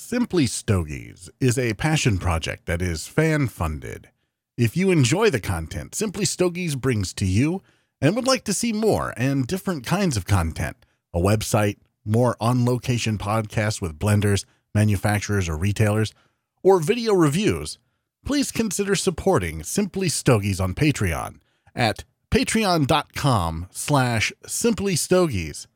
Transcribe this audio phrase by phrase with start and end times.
[0.00, 4.10] Simply Stogies is a passion project that is fan funded.
[4.56, 7.64] If you enjoy the content Simply Stogies brings to you
[8.00, 12.64] and would like to see more and different kinds of content, a website, more on
[12.64, 16.14] location podcasts with blenders, manufacturers, or retailers,
[16.62, 17.80] or video reviews,
[18.24, 21.40] please consider supporting Simply Stogies on Patreon
[21.74, 25.66] at patreon.com slash simply stogies.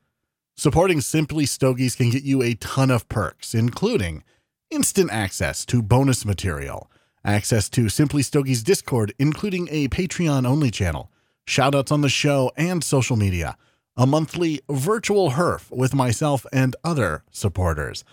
[0.62, 4.22] Supporting Simply Stogies can get you a ton of perks, including
[4.70, 6.88] instant access to bonus material,
[7.24, 11.10] access to Simply Stogies Discord, including a Patreon only channel,
[11.48, 13.56] shoutouts on the show and social media,
[13.96, 18.04] a monthly virtual HERF with myself and other supporters,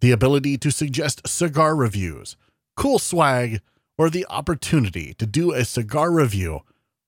[0.00, 2.36] the ability to suggest cigar reviews,
[2.76, 3.60] cool swag,
[3.96, 6.62] or the opportunity to do a cigar review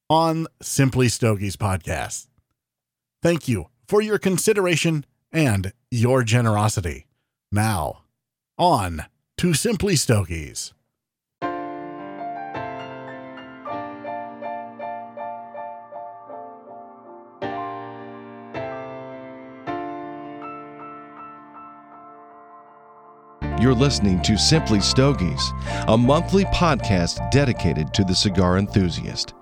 [0.09, 2.29] on Simply Stogies podcast.
[3.21, 7.07] Thank you for your consideration and your generosity.
[7.53, 8.03] Now,
[8.59, 9.05] on
[9.39, 10.73] to Simply Stogies.
[23.59, 25.53] You're listening to Simply Stogies,
[25.89, 29.35] a monthly podcast dedicated to the cigar enthusiast.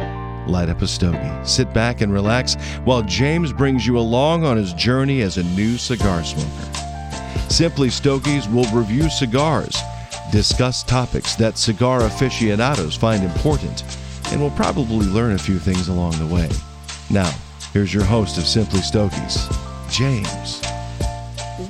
[0.47, 4.75] Light up a stogie, sit back and relax while James brings you along on his
[4.75, 7.49] journey as a new cigar smoker.
[7.49, 9.75] Simply Stogies will review cigars,
[10.31, 13.85] discuss topics that cigar aficionados find important,
[14.33, 16.51] and will probably learn a few things along the way.
[17.11, 17.33] Now,
[17.73, 19.49] here's your host of Simply Stogies,
[19.91, 20.61] James.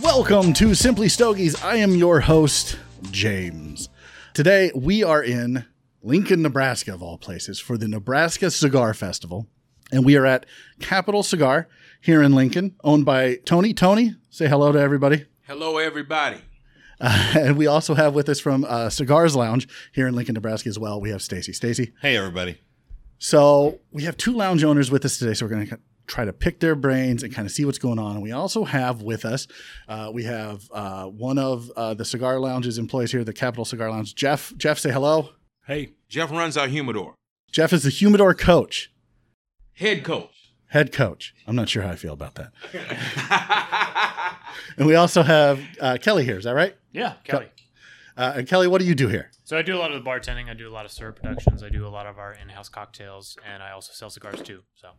[0.02, 1.62] Welcome to Simply Stogies.
[1.62, 2.76] I am your host,
[3.12, 3.88] James.
[4.32, 5.64] Today we are in
[6.04, 9.46] Lincoln, Nebraska, of all places, for the Nebraska Cigar Festival.
[9.90, 10.44] And we are at
[10.78, 11.66] Capital Cigar
[12.02, 13.72] here in Lincoln, owned by Tony.
[13.72, 15.24] Tony, say hello to everybody.
[15.46, 16.42] Hello, everybody.
[17.00, 20.68] Uh, and we also have with us from uh, Cigars Lounge here in Lincoln, Nebraska
[20.68, 21.00] as well.
[21.00, 21.54] We have Stacy.
[21.54, 21.92] Stacy.
[22.02, 22.60] Hey, everybody.
[23.18, 25.32] So we have two lounge owners with us today.
[25.32, 27.98] So we're going to try to pick their brains and kind of see what's going
[27.98, 28.16] on.
[28.16, 29.46] And we also have with us,
[29.88, 33.90] uh, we have uh, one of uh, the Cigar Lounge's employees here, the Capital Cigar
[33.90, 34.52] Lounge, Jeff.
[34.58, 35.30] Jeff, say hello.
[35.66, 37.14] Hey, Jeff runs our humidor.
[37.50, 38.92] Jeff is the humidor coach,
[39.74, 40.52] Head coach.
[40.66, 41.34] head coach.
[41.46, 42.52] I'm not sure how I feel about that.
[44.76, 46.36] And we also have uh, Kelly here.
[46.38, 46.74] Is that right?
[46.92, 47.46] Yeah, Kelly.
[48.16, 49.30] Uh, and Kelly, what do you do here?
[49.44, 50.48] So I do a lot of the bartending.
[50.48, 51.62] I do a lot of syrup productions.
[51.62, 54.62] I do a lot of our in-house cocktails, and I also sell cigars too.
[54.74, 54.90] So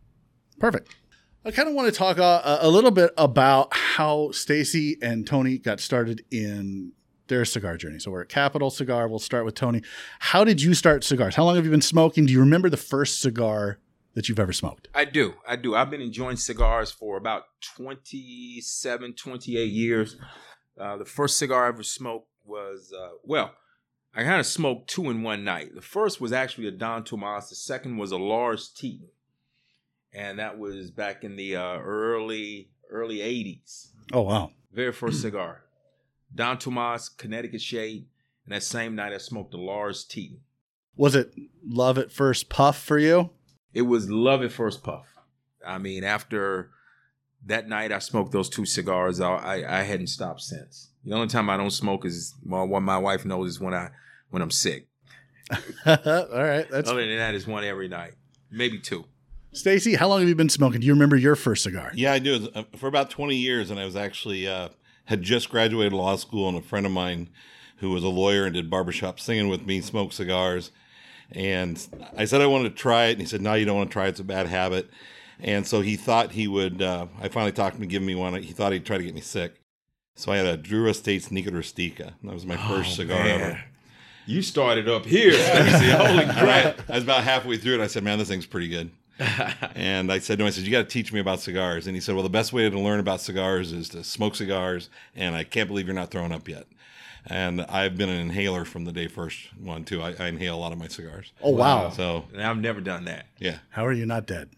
[0.60, 0.96] Perfect.
[1.44, 5.58] I kind of want to talk uh, a little bit about how Stacy and Tony
[5.58, 6.94] got started in
[7.28, 8.00] their cigar journey.
[8.00, 9.08] So we're at Capital Cigar.
[9.08, 9.82] We'll start with Tony.
[10.20, 11.36] How did you start cigars?
[11.36, 12.26] How long have you been smoking?
[12.26, 13.80] Do you remember the first cigar
[14.14, 14.88] that you've ever smoked?
[14.94, 15.36] I do.
[15.48, 15.76] I do.
[15.76, 17.44] I've been enjoying cigars for about
[17.76, 20.18] 27, 28 years.
[20.80, 23.54] Uh, the first cigar I ever smoked was, uh, well,
[24.14, 25.76] I kind of smoked two in one night.
[25.76, 27.50] The first was actually a Don Tomas.
[27.50, 29.10] The second was a Lars Teton.
[30.14, 33.88] And that was back in the uh, early, early 80s.
[34.14, 34.52] Oh wow!
[34.72, 35.65] Very first cigar.
[36.36, 38.06] Don Tomas, Connecticut Shade.
[38.46, 40.40] And that same night I smoked a Lars Teton.
[40.96, 41.34] Was it
[41.68, 43.32] love at first puff for you?
[43.74, 45.06] it was love at first puff.
[45.66, 46.70] I mean, after
[47.46, 50.92] that night I smoked those two cigars, I, I, I hadn't stopped since.
[51.04, 53.90] The only time I don't smoke is well, what my wife knows is when I
[54.30, 54.88] when I'm sick.
[55.52, 58.14] All right, that's Other than that, is one every night,
[58.50, 59.06] maybe two.
[59.52, 59.96] Stacy.
[59.96, 60.82] How long have you been smoking?
[60.82, 61.92] Do you remember your first cigar?
[61.94, 62.50] Yeah, I do.
[62.56, 64.70] Uh, For about 20 years, and I was actually uh,
[65.06, 67.30] had just graduated law school, and a friend of mine
[67.78, 70.72] who was a lawyer and did barbershop singing with me smoked cigars.
[71.32, 71.86] And
[72.16, 73.94] I said I wanted to try it, and he said, "No, you don't want to
[73.94, 74.10] try it.
[74.10, 74.90] It's a bad habit."
[75.40, 76.82] And so he thought he would.
[76.82, 78.42] Uh, I finally talked him to give me one.
[78.42, 79.56] He thought he'd try to get me sick.
[80.16, 82.14] So I had a Drew Estates Nica Rustica.
[82.24, 83.60] That was my first cigar ever.
[84.28, 85.34] You started up here.
[85.98, 86.90] Holy crap!
[86.90, 87.82] I was about halfway through it.
[87.82, 88.92] I said, "Man, this thing's pretty good."
[89.76, 91.96] and I said to him, "I said you got to teach me about cigars." And
[91.96, 95.36] he said, "Well, the best way to learn about cigars is to smoke cigars." And
[95.36, 96.66] I can't believe you're not throwing up yet.
[97.28, 100.02] And I've been an inhaler from the day first one too.
[100.02, 101.32] I, I inhale a lot of my cigars.
[101.42, 101.90] Oh wow!
[101.90, 103.26] So And I've never done that.
[103.40, 104.50] yeah, How are you not dead?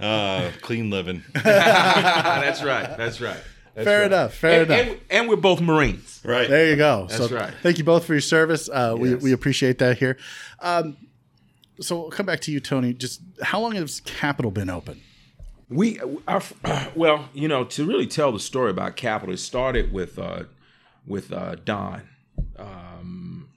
[0.00, 1.22] uh, clean living.
[1.34, 2.96] That's right.
[2.96, 3.36] That's right.
[3.74, 4.06] That's fair right.
[4.06, 4.34] enough.
[4.34, 4.86] Fair and, enough.
[4.88, 6.20] and, and we're both Marines.
[6.24, 6.48] Right.
[6.48, 7.06] There you go.
[7.08, 7.52] That's so right.
[7.62, 8.68] Thank you both for your service.
[8.68, 9.22] Uh, we, Yes.
[9.22, 10.16] we appreciate that here.
[10.60, 10.96] Um,
[11.80, 12.92] so we'll come back to you, Tony.
[12.92, 15.00] Just how long has Capital been open?
[15.68, 16.42] We, our,
[16.94, 20.44] well, you know, to really tell the story about Capital, it started with uh,
[21.06, 22.02] with uh, Don.
[22.58, 23.48] Um,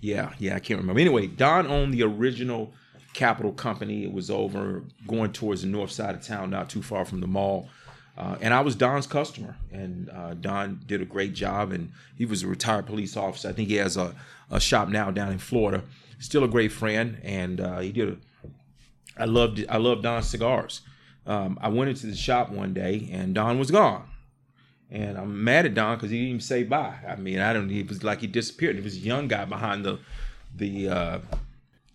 [0.00, 1.00] yeah, yeah, I can't remember.
[1.00, 2.72] Anyway, Don owned the original
[3.12, 4.04] Capital company.
[4.04, 7.26] It was over going towards the north side of town, not too far from the
[7.26, 7.68] mall.
[8.16, 11.72] Uh, and I was Don's customer, and uh, Don did a great job.
[11.72, 13.48] And he was a retired police officer.
[13.48, 14.14] I think he has a,
[14.50, 15.82] a shop now down in Florida.
[16.18, 18.08] Still a great friend, and uh, he did.
[18.08, 18.16] A,
[19.18, 20.82] I loved I loved Don's cigars.
[21.26, 24.08] Um, I went into the shop one day, and Don was gone.
[24.90, 26.94] And I'm mad at Don because he didn't even say bye.
[27.06, 27.68] I mean, I don't.
[27.68, 28.76] He was like he disappeared.
[28.76, 29.98] There was a young guy behind the
[30.54, 31.18] the uh,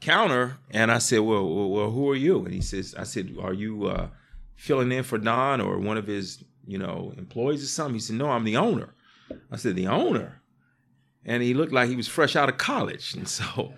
[0.02, 3.36] counter, and I said, well, well, well, who are you?" And he says, "I said,
[3.42, 4.08] are you uh,
[4.56, 8.18] filling in for Don or one of his, you know, employees or something?" He said,
[8.18, 8.94] "No, I'm the owner."
[9.50, 10.42] I said, "The owner,"
[11.26, 13.14] and he looked like he was fresh out of college.
[13.14, 13.74] And so,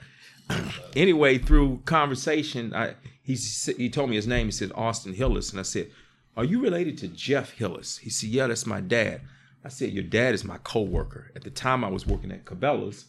[0.96, 3.36] anyway, through conversation, I he
[3.78, 4.48] he told me his name.
[4.48, 5.90] He said Austin Hillis, and I said,
[6.36, 9.22] "Are you related to Jeff Hillis?" He said, "Yeah, that's my dad."
[9.64, 13.06] I said, "Your dad is my coworker." At the time, I was working at Cabela's,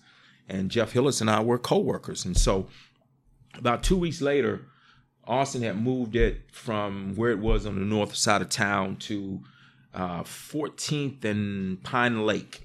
[0.49, 2.69] and Jeff Hillis and I were coworkers, and so
[3.59, 4.67] about two weeks later,
[5.27, 9.41] Austin had moved it from where it was on the north side of town to
[9.95, 12.64] uh, 14th and Pine Lake.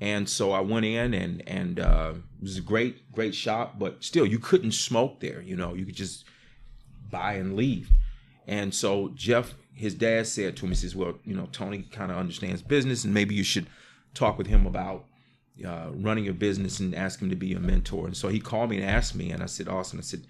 [0.00, 4.02] And so I went in and and uh, it was a great great shop, but
[4.04, 5.42] still you couldn't smoke there.
[5.42, 6.24] You know, you could just
[7.10, 7.90] buy and leave.
[8.46, 12.12] And so Jeff, his dad said to him, he says, "Well, you know, Tony kind
[12.12, 13.66] of understands business, and maybe you should
[14.14, 15.04] talk with him about
[15.66, 18.70] uh, running your business and ask him to be your mentor." And so he called
[18.70, 20.22] me and asked me, and I said, "Austin, I said,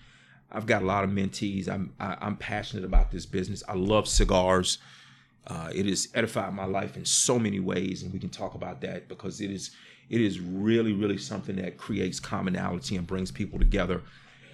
[0.50, 1.68] I've got a lot of mentees.
[1.68, 3.62] I'm I, am i am passionate about this business.
[3.68, 4.78] I love cigars."
[5.48, 8.80] Uh, it has edified my life in so many ways, and we can talk about
[8.82, 9.70] that because it is
[10.10, 14.02] it is really really something that creates commonality and brings people together.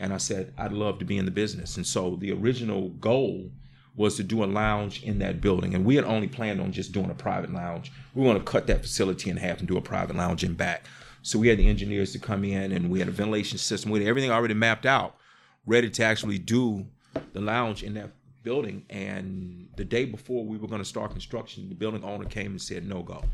[0.01, 3.51] And I said I'd love to be in the business, and so the original goal
[3.97, 6.93] was to do a lounge in that building, and we had only planned on just
[6.93, 7.93] doing a private lounge.
[8.15, 10.85] We want to cut that facility in half and do a private lounge in back.
[11.23, 13.91] So we had the engineers to come in, and we had a ventilation system.
[13.91, 15.17] We had everything already mapped out,
[15.65, 16.87] ready to actually do
[17.33, 18.11] the lounge in that
[18.45, 18.85] building.
[18.91, 22.63] And the day before we were going to start construction, the building owner came and
[22.63, 23.25] said no go.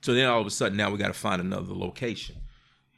[0.00, 2.36] So then all of a sudden, now we got to find another location.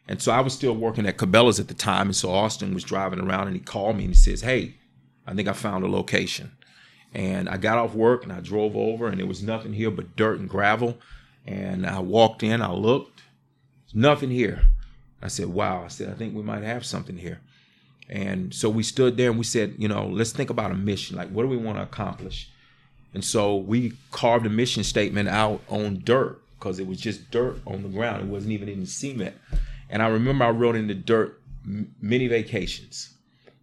[0.08, 2.84] And so I was still working at Cabela's at the time, and so Austin was
[2.84, 4.74] driving around, and he called me and he says, "Hey,
[5.26, 6.52] I think I found a location."
[7.14, 10.16] And I got off work and I drove over, and there was nothing here but
[10.16, 10.98] dirt and gravel.
[11.46, 13.22] And I walked in, I looked,
[13.94, 14.68] nothing here.
[15.20, 17.40] I said, "Wow!" I said, "I think we might have something here."
[18.08, 21.16] And so we stood there and we said, you know, let's think about a mission.
[21.16, 22.50] Like, what do we want to accomplish?
[23.14, 27.60] And so we carved a mission statement out on dirt because it was just dirt
[27.66, 28.22] on the ground.
[28.22, 29.36] It wasn't even in cement.
[29.90, 33.14] And I remember I wrote in the dirt many vacations.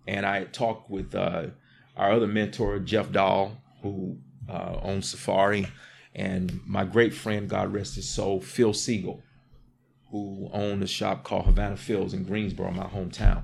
[0.07, 1.47] And I talked with uh,
[1.97, 5.67] our other mentor, Jeff Dahl, who uh, owns Safari,
[6.15, 9.21] and my great friend, God rest his soul, Phil Siegel,
[10.11, 13.43] who owned a shop called Havana Fields in Greensboro, my hometown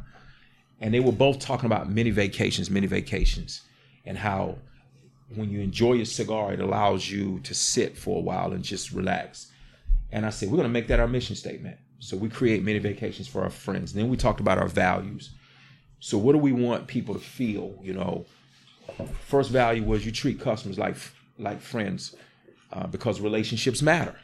[0.82, 3.62] and they were both talking about many vacations, many vacations,
[4.06, 4.58] and how
[5.34, 8.92] when you enjoy a cigar, it allows you to sit for a while and just
[8.92, 9.52] relax.
[10.12, 11.78] And I said, we're going to make that our mission statement.
[12.00, 13.94] So we create many vacations for our friends.
[13.94, 15.32] And then we talked about our values.
[16.00, 17.76] So what do we want people to feel?
[17.82, 18.26] You know,
[19.22, 20.98] first value was you treat customers like
[21.40, 22.16] like friends
[22.72, 24.16] uh, because relationships matter.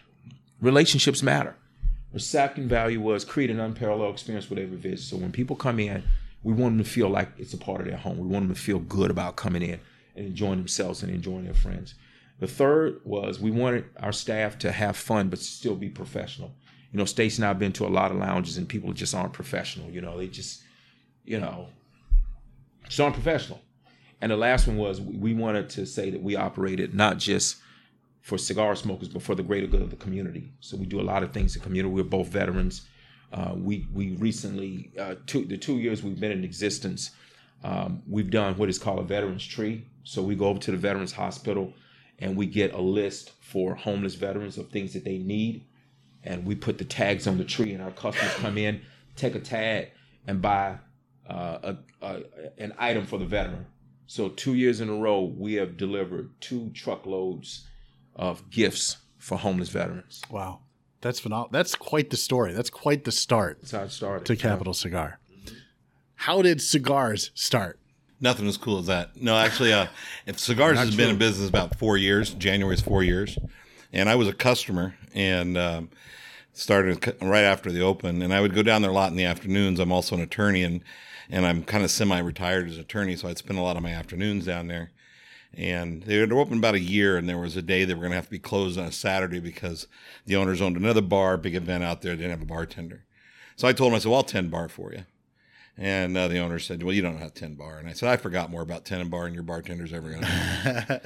[0.62, 1.56] Relationships matter.
[2.14, 5.06] The second value was create an unparalleled experience with every visit.
[5.06, 6.04] So when people come in,
[6.44, 8.18] we want them to feel like it's a part of their home.
[8.18, 9.80] We want them to feel good about coming in
[10.16, 11.96] and enjoying themselves and enjoying their friends.
[12.40, 16.52] The third was we wanted our staff to have fun but still be professional.
[16.92, 19.14] You know, Stacy and I have been to a lot of lounges and people just
[19.14, 19.90] aren't professional.
[19.92, 20.64] You know, they just,
[21.24, 21.68] you know,
[22.88, 23.62] just aren't professional.
[24.20, 27.58] And the last one was we wanted to say that we operated not just
[28.22, 30.52] for cigar smokers, but for the greater good of the community.
[30.60, 31.94] So we do a lot of things in the community.
[31.94, 32.88] We're both veterans.
[33.32, 37.12] Uh, we we recently uh, two, the two years we've been in existence,
[37.64, 39.86] um, we've done what is called a veterans tree.
[40.04, 41.74] So we go over to the veterans hospital,
[42.20, 45.66] and we get a list for homeless veterans of things that they need,
[46.24, 48.82] and we put the tags on the tree, and our customers come in,
[49.16, 49.92] take a tag,
[50.28, 50.78] and buy
[51.30, 52.24] uh, a, a,
[52.58, 53.66] an item for the veteran.
[54.08, 57.68] So two years in a row, we have delivered two truckloads
[58.16, 60.22] of gifts for homeless veterans.
[60.30, 60.60] Wow.
[61.02, 61.50] That's phenomenal.
[61.52, 62.54] That's quite the story.
[62.54, 63.58] That's quite the start.
[63.62, 64.26] That's how it started.
[64.26, 65.20] To Capital Cigar.
[66.16, 67.80] How did cigars start?
[68.20, 69.20] Nothing as cool as that.
[69.20, 69.88] No, actually, uh,
[70.28, 70.98] if cigars has true.
[70.98, 72.36] been in business about four years.
[72.36, 73.40] January's four years,
[73.92, 75.90] and I was a customer and um,
[76.54, 78.22] started right after the open.
[78.22, 79.80] And I would go down there a lot in the afternoons.
[79.80, 80.84] I'm also an attorney, and
[81.32, 83.92] and I'm kind of semi-retired as an attorney, so I'd spend a lot of my
[83.92, 84.92] afternoons down there
[85.54, 88.12] and they were open about a year and there was a day they were going
[88.12, 89.88] to have to be closed on a saturday because
[90.26, 93.04] the owners owned another bar big event out there they didn't have a bartender
[93.56, 95.04] so i told them i said well i'll 10 bar for you
[95.78, 98.16] and uh, the owner said well you don't have 10 bar and i said i
[98.16, 101.02] forgot more about 10 bar and your bartender's ever going to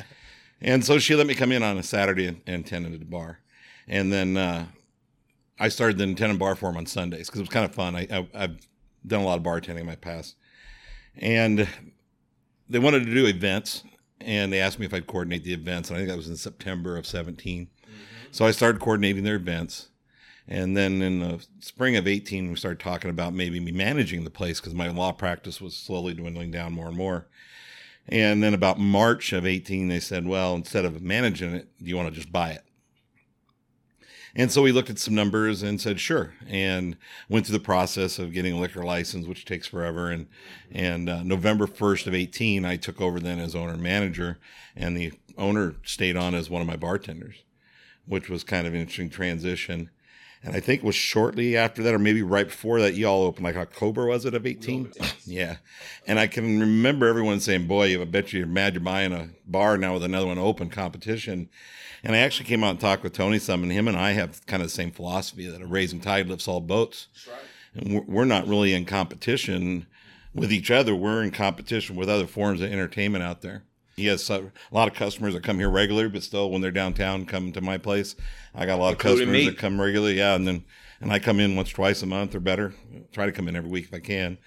[0.61, 3.05] And so she let me come in on a Saturday and, and tend at the
[3.05, 3.39] bar.
[3.87, 4.65] And then uh,
[5.59, 7.95] I started the attending bar for them on Sundays because it was kind of fun.
[7.95, 8.67] I, I, I've
[9.05, 10.35] done a lot of bartending in my past.
[11.17, 11.67] And
[12.69, 13.83] they wanted to do events
[14.21, 15.89] and they asked me if I'd coordinate the events.
[15.89, 17.67] And I think that was in September of 17.
[17.67, 17.91] Mm-hmm.
[18.31, 19.89] So I started coordinating their events.
[20.47, 24.29] And then in the spring of 18, we started talking about maybe me managing the
[24.29, 27.27] place because my law practice was slowly dwindling down more and more.
[28.07, 31.95] And then about March of 18, they said, well, instead of managing it, do you
[31.95, 32.64] want to just buy it?
[34.35, 36.33] And so we looked at some numbers and said, sure.
[36.47, 36.97] And
[37.29, 40.11] went through the process of getting a liquor license, which takes forever.
[40.11, 40.27] And,
[40.71, 44.37] and uh, November 1st of 18, I took over then as owner manager,
[44.75, 47.43] And the owner stayed on as one of my bartenders,
[48.05, 49.89] which was kind of an interesting transition.
[50.45, 53.45] And I think it was shortly after that, or maybe right before that, y'all opened,
[53.45, 54.91] like October, was it, of 18?
[55.25, 55.57] Yeah.
[56.05, 59.75] And I can remember everyone saying, boy, I bet you're mad you're buying a bar
[59.75, 61.49] now with another one open competition.
[62.03, 64.45] And I actually came out and talked with Tony some, and him and I have
[64.45, 67.07] kind of the same philosophy that a raising tide lifts all boats.
[67.73, 69.87] And we're, we're not really in competition
[70.35, 70.93] with each other.
[70.95, 73.63] We're in competition with other forms of entertainment out there.
[73.95, 77.25] He has a lot of customers that come here regularly, but still, when they're downtown,
[77.25, 78.15] come to my place.
[78.53, 79.49] I got a lot of Including customers me.
[79.49, 80.65] that come regularly, yeah, and then
[80.99, 82.73] and I come in once, twice a month or better.
[83.11, 84.37] Try to come in every week if I can.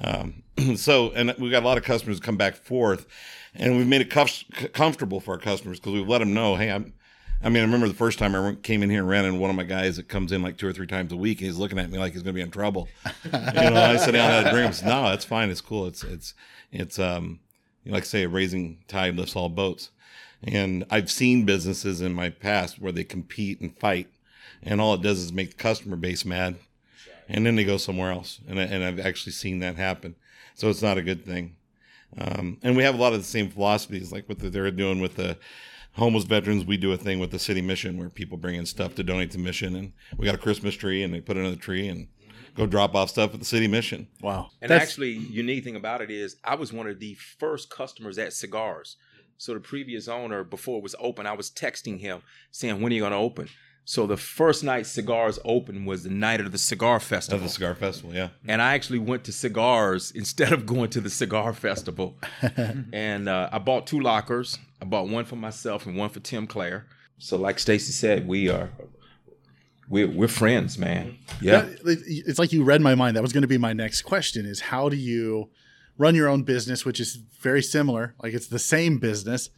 [0.00, 0.42] Um,
[0.76, 3.06] so, and we've got a lot of customers that come back forth,
[3.54, 6.70] and we've made it comf- comfortable for our customers because we've let them know, hey,
[6.70, 6.94] I'm.
[7.42, 9.50] I mean, I remember the first time I came in here and ran into one
[9.50, 11.58] of my guys that comes in like two or three times a week, and he's
[11.58, 12.88] looking at me like he's going to be in trouble.
[13.24, 14.86] you know, I sit down and I bring him.
[14.86, 15.50] No, that's fine.
[15.50, 15.86] It's cool.
[15.86, 16.32] It's it's
[16.72, 17.40] it's um,
[17.86, 19.90] like say, a raising tide lifts all boats.
[20.42, 24.08] And I've seen businesses in my past where they compete and fight,
[24.62, 26.56] and all it does is make the customer base mad,
[27.28, 28.40] and then they go somewhere else.
[28.46, 30.16] And I- and I've actually seen that happen.
[30.54, 31.56] So it's not a good thing.
[32.16, 35.16] Um, and we have a lot of the same philosophies, like what they're doing with
[35.16, 35.38] the
[35.94, 36.64] homeless veterans.
[36.64, 39.30] We do a thing with the city mission where people bring in stuff to donate
[39.32, 42.08] to mission, and we got a Christmas tree, and they put the tree and
[42.56, 44.08] go drop off stuff at the city mission.
[44.20, 44.50] Wow.
[44.60, 48.18] And That's- actually, unique thing about it is I was one of the first customers
[48.18, 48.96] at Cigars.
[49.36, 52.94] So the previous owner, before it was open, I was texting him saying, "When are
[52.94, 53.48] you going to open?"
[53.84, 57.36] So the first night Cigars opened was the night of the cigar Festival.
[57.36, 58.28] Of the cigar festival, yeah.
[58.48, 62.16] and I actually went to Cigars instead of going to the cigar festival.
[62.92, 64.58] and uh, I bought two lockers.
[64.80, 66.86] I bought one for myself and one for Tim Clare.
[67.18, 68.70] So, like Stacy said, we are
[69.88, 71.16] we're we're friends, man.
[71.40, 71.62] Yeah.
[71.62, 73.16] That- it's like you read my mind.
[73.16, 75.50] That was going to be my next question: is how do you
[75.98, 79.50] run your own business, which is very similar, like it's the same business,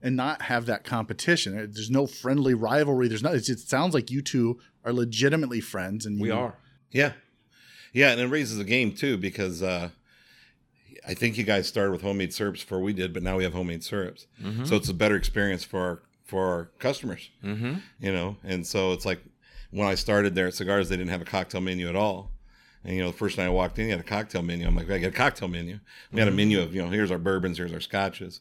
[0.00, 1.54] and not have that competition?
[1.54, 3.08] There's no friendly rivalry.
[3.08, 3.34] There's not.
[3.34, 6.54] It sounds like you two are legitimately friends, and We you- are.
[6.90, 7.12] Yeah.
[7.94, 9.90] Yeah, and it raises the game too because uh,
[11.06, 13.52] I think you guys started with homemade syrups before we did, but now we have
[13.52, 14.26] homemade syrups.
[14.64, 17.28] So it's a better experience for our for our customers.
[17.44, 17.74] Mm-hmm.
[18.00, 19.20] You know, and so it's like
[19.72, 22.30] when I started there at Cigars, they didn't have a cocktail menu at all.
[22.84, 24.66] And you know, the first night I walked in, you had a cocktail menu.
[24.66, 25.78] I'm like, I got a cocktail menu.
[26.12, 28.40] We had a menu of you know, here's our bourbons, here's our scotches,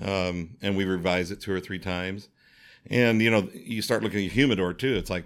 [0.00, 2.28] um, and we revised it two or three times.
[2.88, 4.96] And you know, you start looking at your humidor too.
[4.96, 5.24] It's like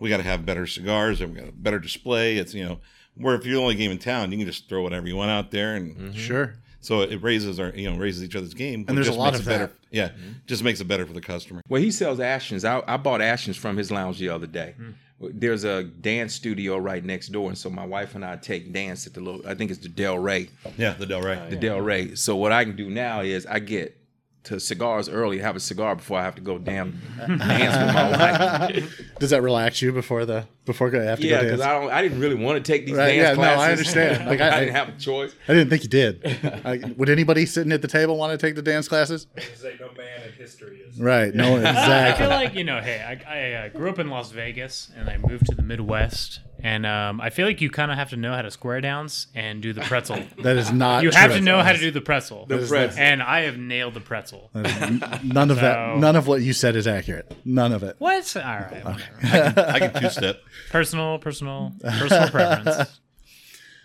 [0.00, 2.36] we got to have better cigars and we got a better display.
[2.36, 2.80] It's you know,
[3.16, 5.30] where if you're the only game in town, you can just throw whatever you want
[5.30, 6.56] out there, and Sure.
[6.84, 8.84] So it raises our you know raises each other's game.
[8.86, 9.66] And there's just a lot makes of it better.
[9.68, 9.76] that.
[9.90, 10.32] Yeah, mm-hmm.
[10.46, 11.62] just makes it better for the customer.
[11.68, 12.64] Well, he sells Ashtons.
[12.64, 14.74] I, I bought Ashtons from his lounge the other day.
[14.78, 14.94] Mm.
[15.32, 19.06] There's a dance studio right next door, and so my wife and I take dance
[19.06, 19.46] at the little.
[19.48, 21.40] I think it's the Del Rey, Yeah, the Del Rey.
[21.42, 22.14] Oh, the Del Rey.
[22.16, 23.96] So what I can do now is I get
[24.44, 27.38] to cigars early, have a cigar before I have to go damn dance
[27.76, 29.00] with my wife.
[29.18, 31.70] Does that relax you before the before I have to yeah, go because dance?
[31.70, 31.90] I don't.
[31.90, 34.26] I didn't really want to take these Right, dance yeah, no, I understand.
[34.34, 35.34] Like, I, I- didn't have a choice.
[35.48, 36.24] I didn't think you did.
[36.64, 39.26] I, would anybody sitting at the table want to take the dance classes?
[39.56, 40.98] say no man in history is.
[40.98, 41.34] Right.
[41.34, 42.26] No, exactly.
[42.26, 45.08] I feel like you know, hey, I, I uh, grew up in Las Vegas and
[45.08, 48.16] I moved to the Midwest, and um, I feel like you kind of have to
[48.16, 50.22] know how to square downs and do the pretzel.
[50.38, 51.02] That is not.
[51.02, 52.46] you have to know how to do the pretzel.
[52.46, 52.98] The pretzel.
[52.98, 54.50] And I have nailed the pretzel.
[54.54, 55.98] None of that.
[55.98, 57.30] None of what you said is accurate.
[57.44, 57.96] None of it.
[57.98, 58.34] What?
[58.36, 58.82] All right.
[58.82, 59.60] whatever.
[59.70, 60.40] I can two step.
[60.70, 62.90] Personal, personal, personal preference.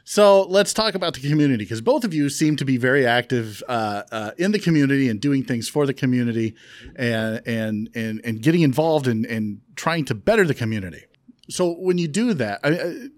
[0.05, 3.61] So let's talk about the community because both of you seem to be very active
[3.67, 6.55] uh, uh, in the community and doing things for the community,
[6.95, 11.03] and and and, and getting involved in and trying to better the community.
[11.49, 13.09] So when you do that, I,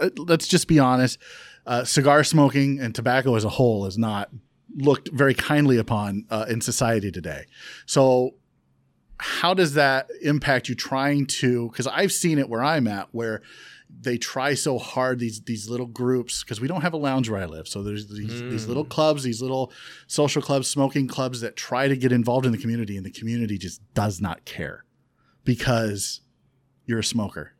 [0.00, 1.18] I, let's just be honest:
[1.66, 4.30] uh, cigar smoking and tobacco as a whole is not
[4.76, 7.46] looked very kindly upon uh, in society today.
[7.86, 8.34] So
[9.20, 13.42] how does that impact you trying to because i've seen it where i'm at where
[14.00, 17.40] they try so hard these these little groups because we don't have a lounge where
[17.40, 17.66] I live.
[17.66, 19.72] So there's these these little clubs, these little
[20.06, 23.58] social clubs, smoking clubs that try to get involved in the community, and the community
[23.58, 24.84] just does not care
[25.44, 26.20] because
[26.86, 27.52] you're a smoker.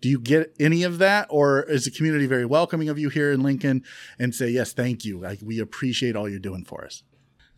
[0.00, 3.32] Do you get any of that, or is the community very welcoming of you here
[3.32, 3.84] in Lincoln
[4.18, 7.02] and say yes, thank you, like we appreciate all you're doing for us?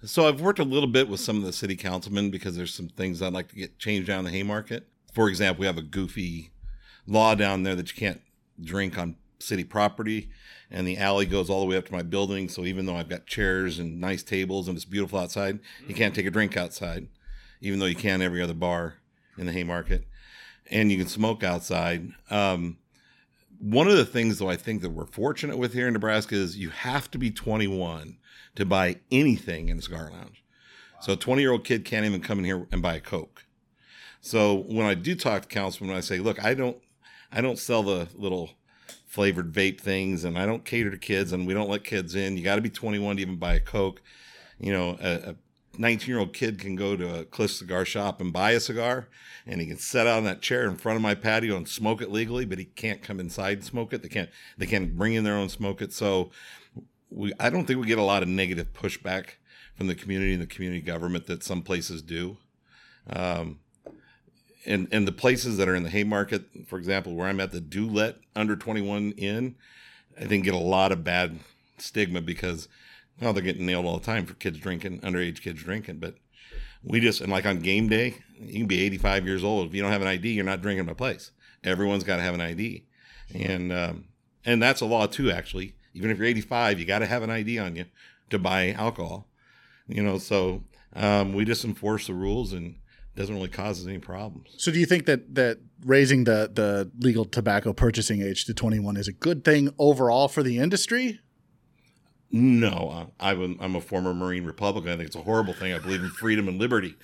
[0.05, 2.89] So I've worked a little bit with some of the city councilmen because there's some
[2.89, 4.89] things I'd like to get changed down the Haymarket.
[5.13, 6.51] For example, we have a goofy
[7.07, 8.21] law down there that you can't
[8.61, 10.31] drink on city property,
[10.71, 12.49] and the alley goes all the way up to my building.
[12.49, 16.15] So even though I've got chairs and nice tables and it's beautiful outside, you can't
[16.15, 17.07] take a drink outside,
[17.61, 18.95] even though you can every other bar
[19.39, 20.05] in the Haymarket,
[20.71, 22.13] and you can smoke outside.
[22.31, 22.79] Um,
[23.59, 26.57] one of the things, though, I think that we're fortunate with here in Nebraska is
[26.57, 28.19] you have to be 21
[28.57, 30.43] to buy anything in a cigar lounge.
[31.01, 33.45] So a 20 year old kid can't even come in here and buy a Coke.
[34.21, 36.77] So when I do talk to councilmen, I say, look, I don't,
[37.33, 38.51] I don't sell the little
[39.07, 42.37] flavored vape things, and I don't cater to kids, and we don't let kids in.
[42.37, 44.01] You got to be 21 to even buy a Coke.
[44.59, 45.35] You know, a, a
[45.79, 49.09] 19 year old kid can go to a Cliff cigar shop and buy a cigar,
[49.47, 52.03] and he can sit out on that chair in front of my patio and smoke
[52.03, 54.03] it legally, but he can't come inside and smoke it.
[54.03, 55.93] They can't, they can't bring in their own smoke it.
[55.93, 56.31] So
[57.11, 59.37] we, I don't think we get a lot of negative pushback
[59.75, 62.37] from the community and the community government that some places do.
[63.09, 63.61] Um,
[64.65, 67.61] and and the places that are in the Haymarket, for example, where I'm at, the
[67.61, 69.57] do let under 21 in,
[70.21, 71.41] I think get a lot of bad
[71.79, 72.69] stigma because
[73.23, 75.99] well they're getting nailed all the time for kids drinking, underage kids drinking.
[75.99, 76.17] But
[76.83, 79.83] we just and like on game day, you can be 85 years old if you
[79.83, 81.31] don't have an ID, you're not drinking my place.
[81.65, 82.85] Everyone's got to have an ID,
[83.35, 84.05] and um,
[84.45, 85.31] and that's a law too.
[85.31, 87.85] Actually, even if you're 85, you got to have an ID on you
[88.31, 89.29] to buy alcohol.
[89.87, 90.65] You know, so
[90.95, 92.77] um, we just enforce the rules and
[93.15, 94.55] doesn't really cause us any problems.
[94.57, 98.97] So do you think that that raising the the legal tobacco purchasing age to 21
[98.97, 101.21] is a good thing overall for the industry?
[102.35, 104.91] No, uh, I'm, I'm a former Marine Republican.
[104.91, 105.75] I think it's a horrible thing.
[105.75, 106.95] I believe in freedom and liberty.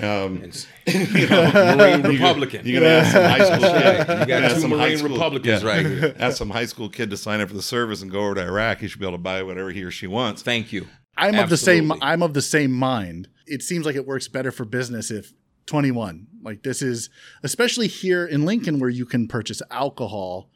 [0.00, 0.42] Um,
[0.86, 2.66] you know, Marine Republican.
[2.66, 4.20] you can ask some high school kid.
[4.20, 5.68] you got ask two some high Marine school- Republicans yeah.
[5.68, 6.16] right here.
[6.18, 8.42] Ask some high school kid to sign up for the service and go over to
[8.42, 8.78] Iraq.
[8.80, 10.42] He should be able to buy whatever he or she wants.
[10.42, 10.88] Thank you.
[11.16, 13.28] I'm of the same I'm of the same mind.
[13.46, 15.32] It seems like it works better for business if
[15.66, 16.26] 21.
[16.42, 17.08] Like this is
[17.44, 20.48] especially here in Lincoln where you can purchase alcohol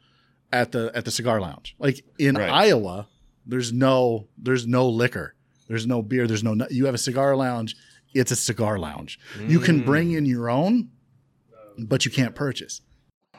[0.51, 1.75] at the at the cigar lounge.
[1.79, 2.49] Like in Right.
[2.49, 3.07] Iowa,
[3.47, 5.33] there's no there's no liquor.
[5.67, 7.75] There's no beer, there's no you have a cigar lounge,
[8.13, 9.19] it's a cigar lounge.
[9.47, 9.85] You can mm.
[9.85, 10.89] bring in your own
[11.77, 12.81] but you can't purchase.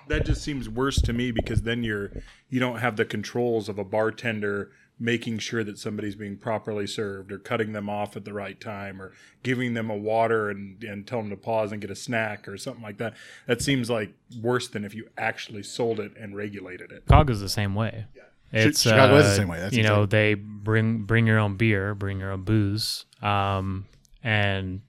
[0.09, 2.11] That just seems worse to me because then you're
[2.49, 7.31] you don't have the controls of a bartender making sure that somebody's being properly served
[7.31, 9.13] or cutting them off at the right time or
[9.45, 12.57] giving them a water and, and tell them to pause and get a snack or
[12.57, 13.15] something like that.
[13.47, 17.05] That seems like worse than if you actually sold it and regulated it.
[17.07, 18.07] Chicago's the same way.
[18.53, 19.61] It's Chicago is the uh, same way.
[19.61, 23.87] That's you know, they bring bring your own beer, bring your own booze, um,
[24.23, 24.81] and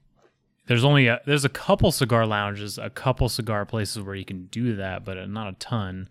[0.66, 4.46] there's only a, there's a couple cigar lounges, a couple cigar places where you can
[4.46, 6.08] do that, but not a ton.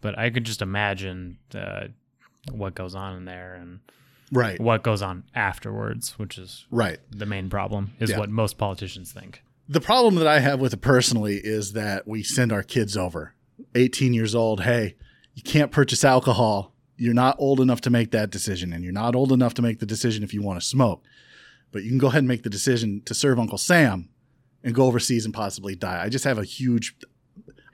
[0.00, 1.88] But I could just imagine uh,
[2.50, 3.80] what goes on in there and
[4.32, 4.58] Right.
[4.60, 6.98] what goes on afterwards, which is Right.
[7.10, 7.92] the main problem.
[8.00, 8.18] Is Yeah.
[8.18, 9.42] what most politicians think.
[9.68, 13.34] The problem that I have with it personally is that we send our kids over,
[13.74, 14.62] 18 years old.
[14.62, 14.96] Hey,
[15.34, 16.71] you can't purchase alcohol.
[17.02, 19.80] You're not old enough to make that decision, and you're not old enough to make
[19.80, 21.02] the decision if you want to smoke.
[21.72, 24.08] But you can go ahead and make the decision to serve Uncle Sam
[24.62, 26.00] and go overseas and possibly die.
[26.00, 26.94] I just have a huge.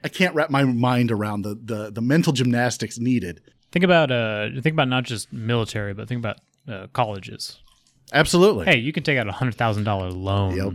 [0.03, 3.41] I can't wrap my mind around the the, the mental gymnastics needed.
[3.71, 6.37] Think about uh, think about not just military, but think about
[6.67, 7.59] uh, colleges.
[8.11, 8.65] Absolutely.
[8.65, 10.55] Hey, you can take out a hundred thousand dollar loan.
[10.55, 10.73] Yep.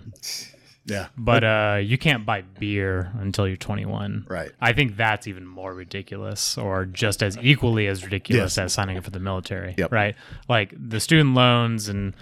[0.87, 1.07] Yeah.
[1.17, 4.27] but uh, you can't buy beer until you're 21.
[4.29, 4.51] Right.
[4.61, 8.65] I think that's even more ridiculous, or just as equally as ridiculous Yes.
[8.65, 9.75] as signing up for the military.
[9.79, 9.91] Yep.
[9.93, 10.15] Right.
[10.49, 12.15] Like the student loans, and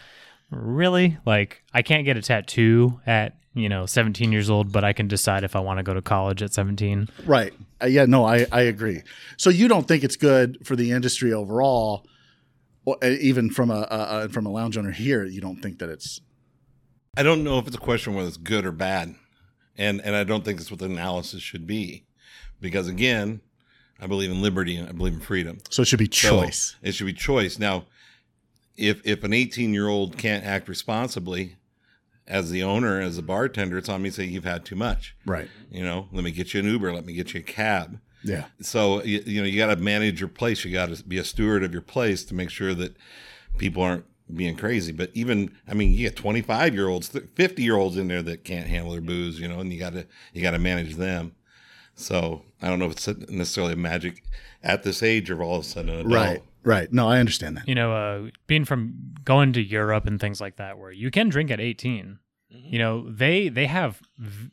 [0.50, 4.92] really, like I can't get a tattoo at you know 17 years old, but I
[4.92, 7.08] can decide if I want to go to college at 17.
[7.26, 7.52] Right.
[7.82, 9.02] Uh, yeah, no, I, I agree.
[9.38, 12.06] So you don't think it's good for the industry overall,
[12.84, 15.80] or, uh, even from a, a, a from a lounge owner here, you don't think
[15.80, 16.20] that it's
[17.16, 19.14] I don't know if it's a question whether it's good or bad,
[19.76, 22.04] and and I don't think that's what the analysis should be,
[22.60, 23.40] because again,
[24.00, 25.58] I believe in liberty and I believe in freedom.
[25.70, 26.76] so it should be So choice.
[26.82, 27.58] it should be choice.
[27.58, 27.84] Now,
[28.76, 31.56] if if an 18 year old can't act responsibly,
[32.26, 35.14] as the owner, as a bartender, it's on me to say you've had too much.
[35.26, 35.48] right.
[35.70, 38.00] You know, let me get you an Uber, let me get you a cab.
[38.24, 38.44] Yeah.
[38.60, 40.64] So you, you know you got to manage your place.
[40.64, 42.96] You got to be a steward of your place to make sure that
[43.58, 44.92] people aren't being crazy.
[44.92, 48.22] But even I mean, you get twenty five year olds, fifty year olds in there
[48.22, 49.40] that can't handle their booze.
[49.40, 51.34] You know, and you got to you got to manage them.
[51.94, 54.22] So I don't know if it's necessarily a magic
[54.62, 56.14] at this age or all of a sudden an adult.
[56.14, 56.42] Right.
[56.64, 56.92] Right.
[56.92, 57.66] No, I understand that.
[57.66, 61.28] You know, uh, being from going to Europe and things like that, where you can
[61.28, 62.18] drink at 18.
[62.50, 64.50] You know, they they have v-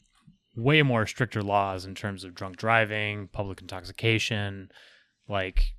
[0.55, 4.71] way more stricter laws in terms of drunk driving, public intoxication.
[5.27, 5.78] Like y-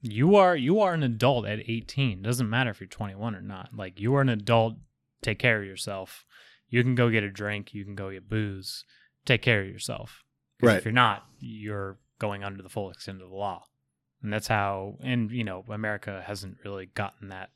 [0.00, 2.22] you are you are an adult at 18.
[2.22, 3.70] Doesn't matter if you're 21 or not.
[3.74, 4.74] Like you are an adult.
[5.22, 6.24] Take care of yourself.
[6.68, 7.74] You can go get a drink.
[7.74, 8.84] You can go get booze.
[9.24, 10.24] Take care of yourself
[10.62, 10.76] Right.
[10.78, 13.64] If you're not, you're going under the full extent of the law.
[14.22, 17.50] And that's how and you know, America hasn't really gotten that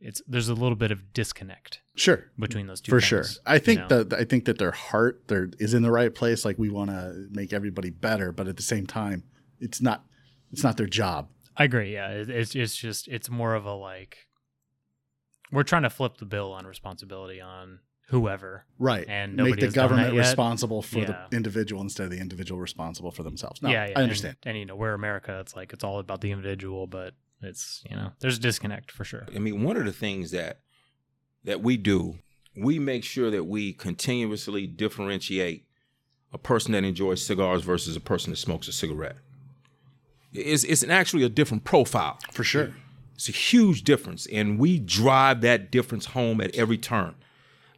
[0.00, 2.30] it's there's a little bit of disconnect Sure.
[2.38, 3.24] between those two For things, sure.
[3.46, 4.02] I you think know?
[4.02, 6.44] that I think that their heart there is in the right place.
[6.44, 9.22] Like we want to make everybody better, but at the same time,
[9.60, 10.04] it's not
[10.54, 11.28] it's not their job.
[11.56, 11.92] I agree.
[11.92, 14.26] Yeah, it, it's it's just it's more of a like
[15.52, 18.64] we're trying to flip the bill on responsibility on whoever.
[18.78, 19.04] Right.
[19.08, 20.20] And make the has done that government yet.
[20.20, 21.26] responsible for Yeah.
[21.30, 23.62] the individual instead of the individual responsible for themselves.
[23.62, 24.36] No, yeah, yeah, I understand.
[24.42, 25.38] And, and you know, we're America.
[25.40, 29.04] It's like it's all about the individual, but it's you know, there's a disconnect for
[29.04, 29.26] sure.
[29.34, 30.60] I mean, one of the things that
[31.44, 32.18] that we do,
[32.56, 35.66] we make sure that we continuously differentiate
[36.32, 39.16] a person that enjoys cigars versus a person that smokes a cigarette.
[40.34, 42.18] It's, it's an actually a different profile.
[42.32, 42.74] For sure.
[43.14, 47.14] It's a huge difference, and we drive that difference home at every turn.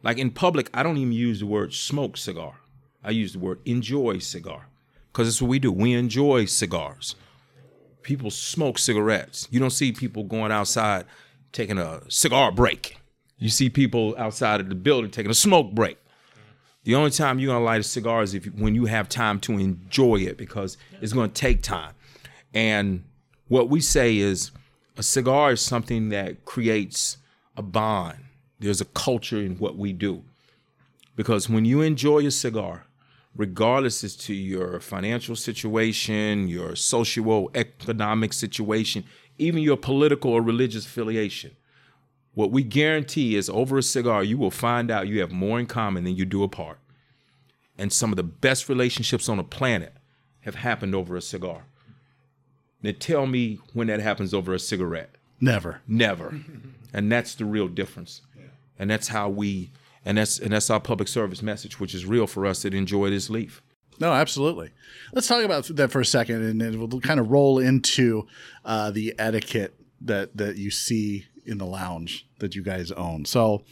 [0.01, 2.55] Like in public, I don't even use the word smoke cigar.
[3.03, 4.67] I use the word enjoy cigar
[5.11, 5.71] because it's what we do.
[5.71, 7.15] We enjoy cigars.
[8.01, 9.47] People smoke cigarettes.
[9.51, 11.05] You don't see people going outside
[11.51, 12.97] taking a cigar break.
[13.37, 15.97] You see people outside of the building taking a smoke break.
[16.83, 19.53] The only time you're gonna light a cigar is if when you have time to
[19.53, 21.93] enjoy it because it's gonna take time.
[22.53, 23.03] And
[23.47, 24.51] what we say is
[24.97, 27.17] a cigar is something that creates
[27.55, 28.17] a bond.
[28.59, 30.23] There's a culture in what we do.
[31.15, 32.85] Because when you enjoy a cigar,
[33.35, 39.03] regardless as to your financial situation, your socio-economic situation,
[39.37, 41.55] even your political or religious affiliation,
[42.33, 45.65] what we guarantee is over a cigar, you will find out you have more in
[45.65, 46.79] common than you do apart.
[47.77, 49.93] And some of the best relationships on the planet
[50.41, 51.65] have happened over a cigar.
[52.83, 55.15] Now tell me when that happens over a cigarette.
[55.39, 55.81] Never.
[55.87, 56.39] Never.
[56.93, 58.21] and that's the real difference.
[58.79, 59.71] And that's how we
[60.05, 63.09] and that's and that's our public service message, which is real for us that enjoy
[63.09, 63.61] this leaf.
[63.99, 64.71] No, absolutely.
[65.11, 68.27] Let's talk about that for a second, and then we'll kind of roll into
[68.63, 73.25] uh, the etiquette that that you see in the lounge that you guys own.
[73.25, 73.63] So,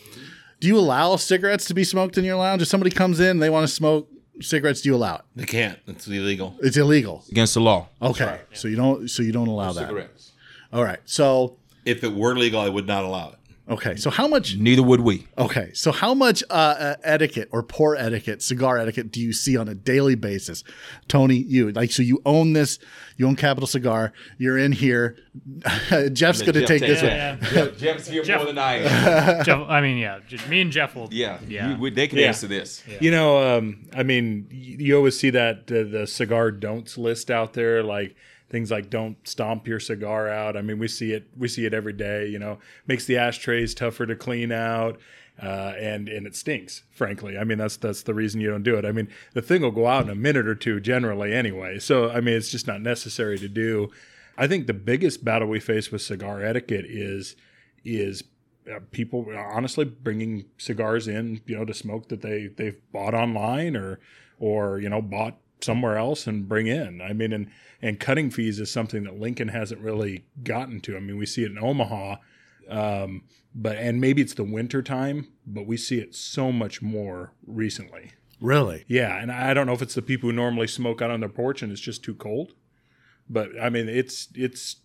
[0.59, 2.61] do you allow cigarettes to be smoked in your lounge?
[2.61, 4.09] If somebody comes in, they want to smoke
[4.41, 5.21] cigarettes, do you allow it?
[5.35, 5.79] They can't.
[5.87, 6.55] It's illegal.
[6.61, 7.23] It's illegal.
[7.29, 7.87] Against the law.
[8.01, 9.87] Okay, so you don't so you don't allow that.
[9.87, 10.31] Cigarettes.
[10.73, 10.99] All right.
[11.05, 13.39] So If it were legal, I would not allow it.
[13.69, 13.95] Okay.
[13.95, 14.55] So how much?
[14.57, 15.27] Neither would we.
[15.37, 15.71] Okay.
[15.73, 19.67] So how much uh, uh, etiquette or poor etiquette, cigar etiquette, do you see on
[19.67, 20.63] a daily basis,
[21.07, 21.35] Tony?
[21.37, 22.79] You like so you own this.
[23.17, 24.11] You own Capital Cigar.
[24.37, 25.17] You're in here.
[26.11, 27.05] Jeff's going to Jeff take takes this it.
[27.05, 27.13] one.
[27.15, 29.45] Yeah, Jeff, Jeff's here Jeff- more than I am.
[29.45, 31.07] Jeff, I mean, yeah, just me and Jeff will.
[31.11, 31.71] Yeah, yeah.
[31.71, 32.27] You- we- they can Yeah.
[32.27, 32.83] answer this.
[32.99, 37.31] You know, um, I mean, y- you always see that uh, the cigar don'ts list
[37.31, 38.15] out there, like
[38.49, 41.73] things like "don't stomp your cigar out." I mean, we see it, we see it
[41.73, 42.27] every day.
[42.27, 44.99] You know, makes the ashtrays tougher to clean out,
[45.41, 46.83] uh, and and it stinks.
[46.91, 48.85] Frankly, I mean, that's that's the reason you don't do it.
[48.85, 51.79] I mean, the thing will go out in a minute or two generally anyway.
[51.79, 53.91] So I mean, it's just not necessary to do.
[54.37, 57.35] I think the biggest battle we face with cigar etiquette is
[57.83, 58.23] is
[58.71, 63.75] uh, people honestly bringing cigars in, you know, to smoke that they they've bought online
[63.75, 63.99] or
[64.39, 67.01] or you know bought somewhere else and bring in.
[67.01, 67.47] I mean, and
[67.81, 70.97] and cutting fees is something that Lincoln hasn't really gotten to.
[70.97, 72.15] I mean, we see it in Omaha,
[72.69, 77.33] um, but and maybe it's the winter time, but we see it so much more
[77.45, 78.11] recently.
[78.41, 78.85] Really?
[78.87, 81.29] Yeah, and I don't know if it's the people who normally smoke out on their
[81.29, 82.53] porch and it's just too cold,
[83.29, 84.77] but I mean, it's it's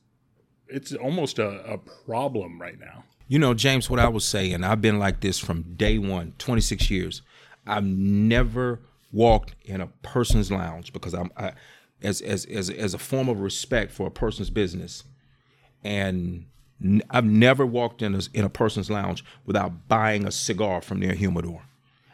[0.68, 3.04] it's almost a, a problem right now.
[3.28, 6.90] You know, James, what I was saying, I've been like this from day one, 26
[6.90, 7.22] years.
[7.66, 8.80] I've never
[9.12, 11.52] walked in a person's lounge because I'm I,
[12.02, 15.04] as as as as a form of respect for a person's business,
[15.84, 16.46] and
[16.82, 21.00] n- I've never walked in a, in a person's lounge without buying a cigar from
[21.00, 21.62] their humidor.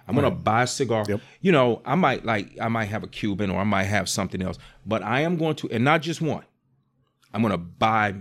[0.09, 1.05] I'm gonna buy a cigar.
[1.41, 4.41] You know, I might like I might have a Cuban or I might have something
[4.41, 4.57] else,
[4.87, 6.45] but I am going to, and not just one.
[7.35, 8.15] I'm gonna buy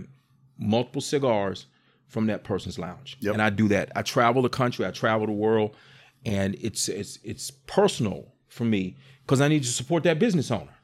[0.58, 1.66] multiple cigars
[2.08, 3.34] from that person's lounge, Yep.
[3.34, 3.92] and I do that.
[3.94, 5.76] I travel the country, I travel the world,
[6.24, 10.74] and it's it's it's personal for me because I need to support that business owner.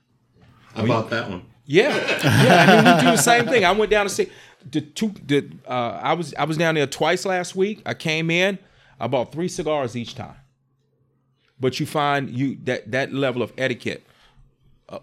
[0.77, 1.47] I bought that one.
[1.65, 2.67] Yeah, yeah.
[2.69, 3.65] I mean, we do the same thing.
[3.65, 4.31] I went down to see
[4.71, 5.15] the two.
[5.27, 7.83] The uh, I was I was down there twice last week.
[7.87, 8.59] I came in.
[9.01, 10.37] I bought three cigars each time.
[11.59, 14.05] But you find you that that level of etiquette.
[14.89, 14.99] Uh,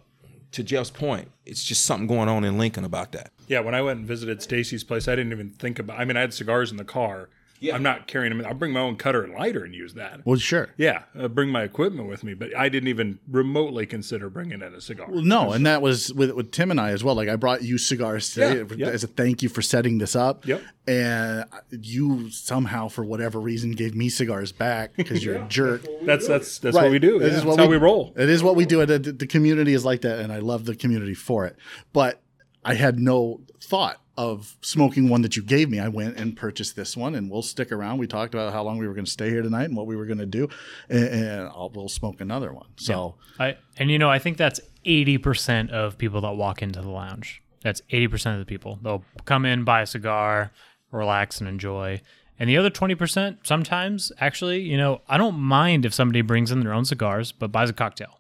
[0.52, 3.32] to Jeff's point, it's just something going on in Lincoln about that.
[3.48, 6.00] Yeah, when I went and visited Stacy's place, I didn't even think about.
[6.00, 7.30] I mean, I had cigars in the car.
[7.60, 7.76] Yeah.
[7.76, 8.46] I'm not carrying them.
[8.46, 10.26] I'll bring my own cutter and lighter and use that.
[10.26, 10.70] Well, sure.
[10.78, 14.74] Yeah, uh, bring my equipment with me, but I didn't even remotely consider bringing in
[14.74, 15.08] a cigar.
[15.10, 17.16] Well, no, and that was with, with Tim and I as well.
[17.16, 18.88] Like I brought you cigars today Yeah, yeah.
[18.88, 20.46] as a thank you for setting this up.
[20.48, 20.62] Yep.
[20.88, 25.86] And you somehow, for whatever reason, gave me cigars back because you're a jerk.
[26.04, 27.20] That's that's that's what we do.
[27.20, 28.14] This Yeah, is what that's how we roll.
[28.18, 28.82] It is what we do.
[28.82, 31.58] And the, the community is like that, and I love the community for it.
[31.94, 32.22] But
[32.66, 35.80] I had no thought of smoking one that you gave me.
[35.80, 38.00] I went and purchased this one, and we'll stick around.
[38.00, 39.96] We talked about how long we were going to stay here tonight and what we
[39.96, 40.50] were going to do,
[40.90, 42.68] and, and we'll smoke another one.
[42.76, 46.82] So I and you know I think that's eighty percent of people that walk into
[46.82, 47.42] the lounge.
[47.62, 48.78] That's eighty percent of the people.
[48.84, 50.52] They'll come in, buy a cigar,
[50.92, 52.02] relax, and enjoy.
[52.38, 56.52] And the other twenty percent, sometimes actually, you know, I don't mind if somebody brings
[56.52, 58.20] in their own cigars, but buys a cocktail,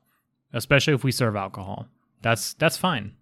[0.53, 1.87] especially if we serve alcohol.
[2.21, 3.15] That's that's fine.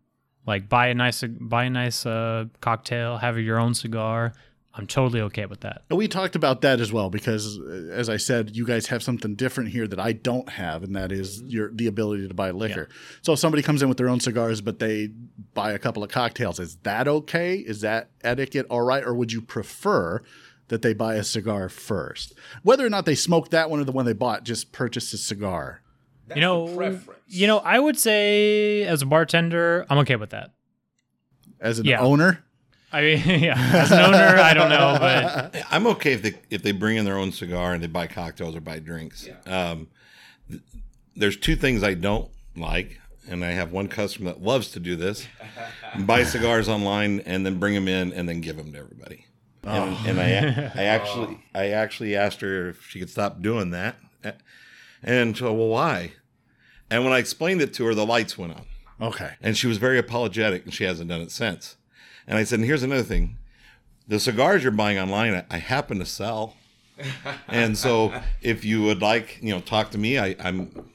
[0.47, 4.33] Like buy a nice buy a nice uh, cocktail, have your own cigar.
[4.73, 5.81] I'm totally okay with that.
[5.89, 9.01] And we talked about that as well because, uh, as I said, you guys have
[9.01, 12.51] something different here that I don't have, and that is your the ability to buy
[12.51, 12.87] liquor.
[13.23, 15.09] So if somebody comes in with their own cigars, but they
[15.53, 17.55] buy a couple of cocktails, is that okay?
[17.55, 20.21] Is that etiquette all right, or would you prefer
[20.67, 23.91] that they buy a cigar first, whether or not they smoke that one or the
[23.91, 24.43] one they bought?
[24.43, 25.81] Just purchase a cigar.
[26.35, 30.51] You know, you know, I would say as a bartender, I'm okay with that.
[31.59, 32.01] As an Yeah.
[32.01, 32.43] owner,
[32.91, 36.61] I mean, yeah, as an owner, I don't know, but I'm okay if they if
[36.63, 39.27] they bring in their own cigar and they buy cocktails or buy drinks.
[39.45, 39.87] Um,
[40.49, 40.61] th-
[41.15, 44.95] there's two things I don't like, and I have one customer that loves to do
[44.95, 45.27] this:
[45.99, 49.25] buy cigars online and then bring them in and then give them to everybody.
[49.63, 53.97] And, and I I actually I actually asked her if she could stop doing that,
[55.07, 56.11] and so well why?
[56.89, 58.65] And when I explained it to her, the lights went on.
[59.01, 59.31] okay.
[59.41, 61.75] And she was very apologetic, and she hasn't done it since.
[62.27, 63.37] And I said, and here's another thing:
[64.07, 66.55] the cigars you're buying online, I, I happen to sell.
[67.47, 70.17] and so, if you would like, you know, talk to me.
[70.17, 70.89] I, I'm,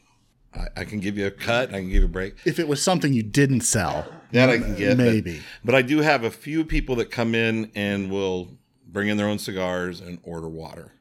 [0.52, 1.68] I, I can give you a cut.
[1.68, 2.34] I can give you a break.
[2.44, 5.40] If it was something you didn't sell, That I can get, but- Maybe.
[5.64, 8.48] But, I do have a few people that come in and will
[8.86, 10.92] bring in their own cigars and order water.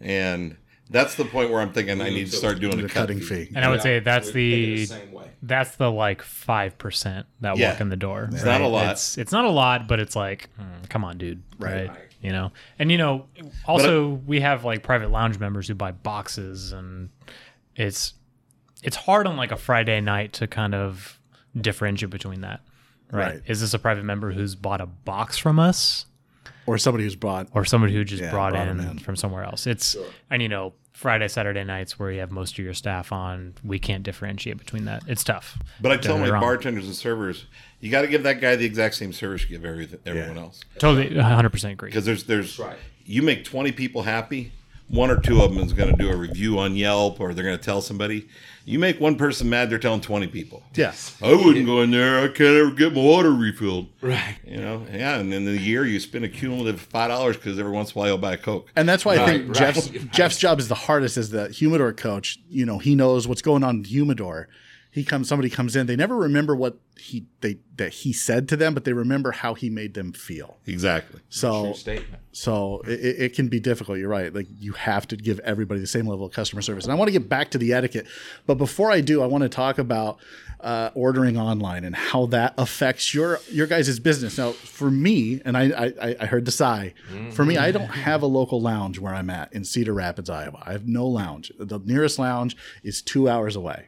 [0.00, 0.56] And
[0.92, 3.20] that's the point where I'm thinking I need to start doing the a cut cutting
[3.20, 3.50] fee.
[3.54, 5.30] and I would say that's We're thinking the same way.
[5.42, 7.72] that's the like five percent that Yeah.
[7.72, 8.28] walk in the door.
[8.32, 8.92] It's not a lot.
[8.92, 11.42] It's, it's not a lot, but it's like, mm, come on, dude.
[11.58, 11.88] Right.
[11.88, 11.98] Right.
[12.20, 13.26] You know, and you know,
[13.66, 17.08] also we have like private lounge members who buy boxes, and
[17.74, 18.14] it's
[18.82, 21.18] it's hard on like a Friday night to kind of
[21.60, 22.60] differentiate between that.
[23.10, 23.26] Right.
[23.34, 23.42] Right.
[23.46, 26.06] Is this a private member who's bought a box from us?
[26.64, 28.98] or somebody who's bought or somebody who just Yeah, brought, brought in, 'em in.
[29.00, 29.66] from somewhere else.
[29.66, 29.96] It's
[30.30, 33.78] and you know Friday, Saturday nights where you have most of your staff on, we
[33.78, 35.02] can't differentiate between that.
[35.08, 35.58] It's tough.
[35.80, 36.40] But I tell my wrong.
[36.40, 37.46] bartenders and servers,
[37.80, 40.60] you got to give that guy the exact same service you give every, everyone else.
[40.78, 41.90] Totally, 100 percent agree.
[41.90, 42.78] because there's there's right.
[43.04, 44.52] you make 20 people happy
[44.88, 47.44] one or two of them is going to do a review on yelp or they're
[47.44, 48.28] going to tell somebody
[48.64, 51.16] you make one person mad they're telling 20 people yes.
[51.22, 54.36] i wouldn't go in there i can't ever get my water refilled Right.
[54.46, 57.72] you know yeah and in the year you spend a cumulative five dollars because every
[57.72, 59.90] once in a while you'll buy a coke And that's why I think right, Jeff's
[59.90, 60.10] right.
[60.12, 62.38] Jeff's job is the hardest as the humidor coach.
[62.48, 64.48] You know, he knows what's going on in the humidor.
[64.94, 68.56] He comes somebody comes in, they never remember what he they that he said to
[68.56, 70.58] them, but they remember how he made them feel.
[70.66, 72.22] exactly So True statement.
[72.32, 73.96] so it, it- it can be difficult.
[73.98, 74.32] You're right.
[74.34, 76.84] Like you have to give everybody the same level of customer service.
[76.84, 78.06] And I want to get back to the etiquette,
[78.46, 80.18] but before I do, I want to talk about
[80.60, 84.36] uh, ordering online and how that affects your your guys' business.
[84.38, 85.64] Now, for me, and I
[86.00, 86.92] I, I heard the sigh.
[87.32, 90.62] For me, I don't have a local lounge where I'm at in Cedar Rapids, Iowa.
[90.66, 91.50] I have no lounge.
[91.58, 93.86] The nearest lounge is two hours away.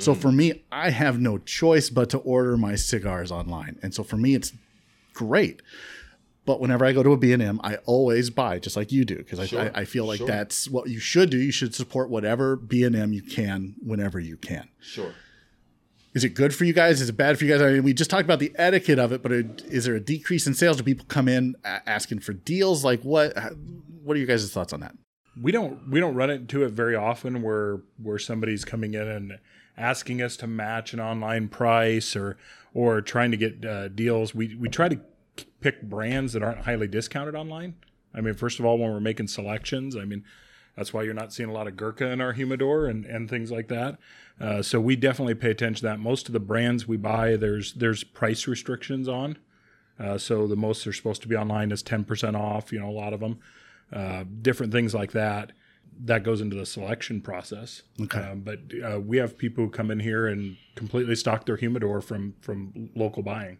[0.00, 0.16] So mm.
[0.16, 3.78] for me, I have no choice but to order my cigars online.
[3.82, 4.52] And so for me, it's
[5.12, 5.62] great.
[6.46, 9.38] But whenever I go to a B&M, I always buy just like you do because
[9.38, 10.26] I, Sure, I, I feel like sure.
[10.26, 11.36] that's what you should do.
[11.36, 14.68] You should support whatever B&M you can whenever you can.
[14.80, 15.14] Sure.
[16.12, 17.00] Is it good for you guys?
[17.00, 17.62] Is it bad for you guys?
[17.62, 20.46] I mean, we just talked about the etiquette of it, but is there a decrease
[20.46, 20.78] in sales?
[20.78, 22.84] Do people come in asking for deals?
[22.84, 23.36] Like what?
[24.02, 24.96] What are your guys' thoughts on that?
[25.40, 29.38] we don't we don't run into it very often where where somebody's coming in and
[29.80, 32.36] asking us to match an online price or
[32.72, 34.34] or trying to get uh, deals.
[34.34, 35.00] We we try to
[35.60, 37.74] pick brands that aren't highly discounted online.
[38.14, 40.24] I mean, first of all, when we're making selections, I mean,
[40.76, 43.50] that's why you're not seeing a lot of Gurkha in our humidor and, and things
[43.50, 43.98] like that.
[44.40, 46.00] Uh, so we definitely pay attention to that.
[46.00, 49.38] Most of the brands we buy, there's there's price restrictions on.
[49.98, 52.90] Uh, so the most they're supposed to be online is 10% off, you know, a
[52.90, 53.38] lot of them,
[53.92, 55.52] uh, different things like that.
[56.04, 57.82] That goes into the selection process.
[58.00, 58.18] Okay.
[58.20, 62.00] Um, but uh, we have people who come in here and completely stock their humidor
[62.00, 63.58] from from local buying.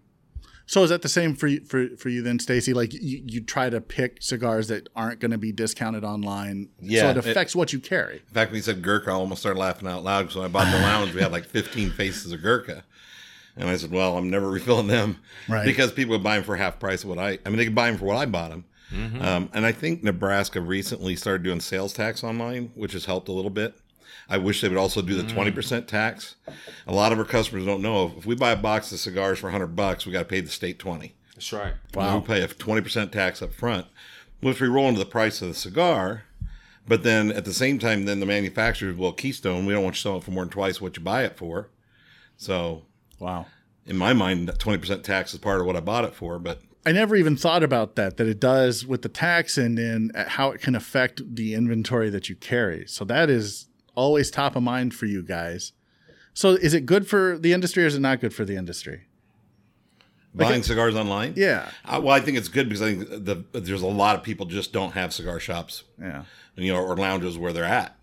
[0.67, 2.73] So is that the same for you, for for you then, Stacy?
[2.73, 7.11] Like you, you try to pick cigars that aren't going to be discounted online, Yeah,
[7.11, 8.17] it it- affects what you carry.
[8.29, 10.49] In fact, when you said Gurkha, I almost started laughing out loud because when I
[10.49, 12.85] bought the lounge, we had like 15 faces of Gurkha.
[13.57, 15.19] And I said, well, I'm never refilling them.
[15.49, 15.65] Right.
[15.67, 17.75] Because people would buy them for half price of what I, I mean, they could
[17.75, 18.65] buy them for what I bought them.
[18.93, 19.23] Mm-hmm.
[19.23, 23.33] Um, and I think Nebraska recently started doing sales tax online, which has helped a
[23.33, 23.75] little bit.
[24.29, 25.53] I wish they would also do the Mm.
[25.53, 26.37] 20% tax.
[26.87, 29.47] A lot of our customers don't know if we buy a box of cigars for
[29.47, 31.15] 100 bucks, we got to pay the state 20.
[31.35, 31.75] That's right.
[31.95, 32.19] Wow.
[32.19, 33.87] We pay a 20% tax up front,
[34.41, 36.25] which we roll into the price of the cigar.
[36.87, 40.01] But then at the same time, then the manufacturers, well, Keystone, we don't want you
[40.01, 41.69] selling it for more than twice what you buy it for.
[42.37, 42.85] So
[43.19, 43.47] Wow.
[43.87, 46.39] in my mind, that 20% tax is part of what I bought it for.
[46.39, 50.11] But I never even thought about that, that it does with the tax and then
[50.15, 52.87] how it can affect the inventory that you carry.
[52.87, 55.73] So that is always top of mind for you guys.
[56.33, 59.03] So is it good for the industry or is it not good for the industry?
[60.33, 61.69] buying cigars online, Yeah.
[61.85, 64.47] Uh, well, I think it's good because I think the, there's a lot of people
[64.47, 66.23] just don't have cigar shops, Yeah.
[66.55, 67.97] you know, or lounges where they're at.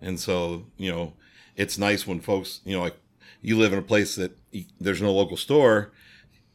[0.00, 1.14] And so, you know,
[1.56, 2.96] it's nice when folks, you know, like
[3.40, 4.38] you live in a place that
[4.80, 5.90] there's no local store,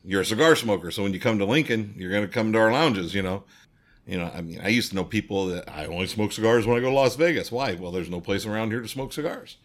[0.08, 0.90] you're a cigar smoker.
[0.90, 3.44] So when you come to Lincoln, you're going to come to our lounges, you know.
[4.06, 6.78] You know, I mean, I used to know people that I only smoke cigars when
[6.78, 7.52] I go to Las Vegas.
[7.52, 7.74] Why?
[7.74, 9.58] Well, there's no place around here to smoke cigars.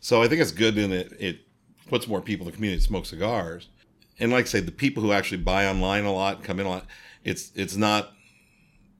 [0.00, 1.38] So I think it's good and it, it
[1.86, 3.68] puts more people in the community to smoke cigars.
[4.18, 6.70] And like I say, the people who actually buy online a lot, come in a
[6.70, 6.86] lot,
[7.22, 8.10] it's it's not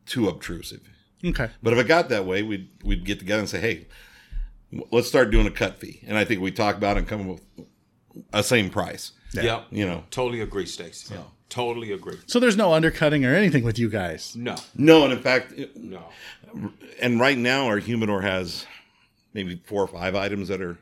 [0.06, 0.80] too obtrusive.
[1.24, 1.50] Okay.
[1.60, 3.88] But if it got that way, we'd we'd get together and say, hey,
[4.92, 6.02] let's start doing a cut fee.
[6.06, 7.66] And I think we talk about it and come up with
[8.32, 9.10] a same price.
[9.42, 9.66] Yep.
[9.70, 11.14] You know, Totally agree, Stacy.
[11.14, 12.18] Yeah, totally agree.
[12.26, 14.36] So there's no undercutting or anything with you guys.
[14.36, 14.56] No.
[14.76, 16.08] no, and in fact, it- No.
[17.00, 18.66] and right now our humidor has
[19.32, 20.78] maybe four or five items that are.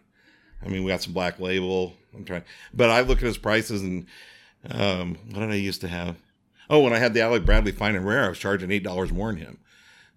[0.65, 1.95] I mean, we got some black label.
[2.15, 4.07] I'm trying, but I look at his prices and
[4.71, 6.17] um, what did I used to have?
[6.71, 9.11] Oh, when I had the Alec Bradley Fine and Rare, I was charging eight dollars
[9.13, 9.59] more than him.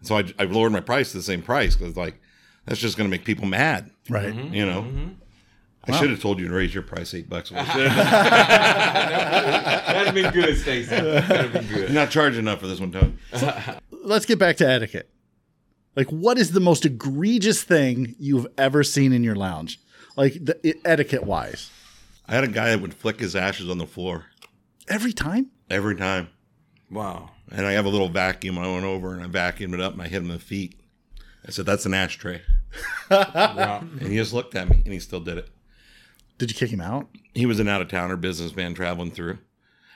[0.02, 2.16] So I, I've lowered my price to the same price because like
[2.66, 3.90] that's just going to make people mad.
[4.10, 4.34] Right.
[4.36, 4.86] You know,
[5.88, 7.50] I should have told you to raise your price eight bucks.
[7.56, 7.92] That'd
[10.06, 10.90] have been good, Stacy.
[10.90, 11.92] That'd have been good.
[11.94, 13.14] not charging enough for this one, Tony.
[13.92, 15.10] Let's get back to etiquette.
[15.96, 19.80] Like, what is the most egregious thing you've ever seen in your lounge?
[20.18, 21.70] Like, the, etiquette wise.
[22.28, 24.26] I had a guy that would flick his ashes on the floor
[24.88, 25.52] Every time?
[25.70, 26.30] every time.
[26.92, 27.32] Wow.
[27.52, 28.58] And I have a little vacuum.
[28.58, 30.80] I went over and I vacuumed it up and I hit him in the feet.
[31.48, 32.42] I said, That's an ashtray.
[33.10, 33.82] Wow.
[34.00, 35.50] And he just looked at me and he still did it.
[36.38, 37.08] Did you kick him out?
[37.34, 39.38] He was an out of towner businessman traveling through.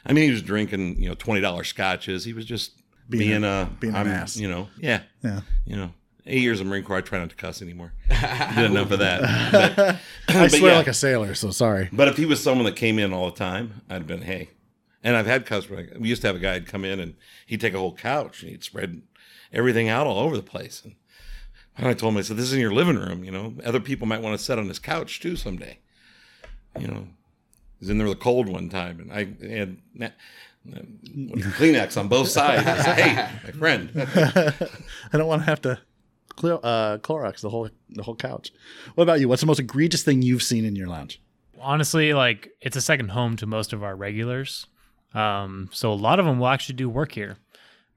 [0.06, 2.24] I mean, he was drinking, you know, $20 scotches.
[2.24, 4.38] He was just Being being, a- a, being an I'm, ass.
[4.38, 5.02] You know, yeah.
[5.24, 5.42] Yeah.
[5.66, 5.92] You know,
[6.26, 7.94] eight years of Marine Corps, I try not to cuss anymore.
[8.56, 10.00] Did enough of that.
[10.30, 10.78] But, I but swear yeah.
[10.78, 11.90] like a sailor, so sorry.
[11.92, 14.50] But if he was someone that came in all the time, I'd have been, hey.
[15.04, 15.90] And I've had customers.
[15.98, 17.16] We used to have a guy come in and
[17.48, 19.02] he'd take a whole couch and he'd spread
[19.52, 20.82] everything out all over the place.
[20.84, 20.96] And,
[21.78, 23.24] and I told him, I said, this is in your living room.
[23.24, 25.80] You know, other people might want to sit on this couch too someday.
[26.80, 27.08] You know,
[27.80, 30.10] he was in there with a cold one time, and I had na-
[30.68, 32.68] Kleenex on both sides.
[32.68, 33.92] I said, hey, my friend.
[35.14, 35.80] I don't want to have to
[36.30, 38.52] clear, uh, Clorox the whole the whole couch.
[38.96, 39.30] What about you?
[39.30, 41.22] What's the most egregious thing you've seen in your lounge?
[41.62, 44.68] honestly, like it's a second home to most of our regulars.
[45.14, 47.38] Um, so a lot of them will actually do work here,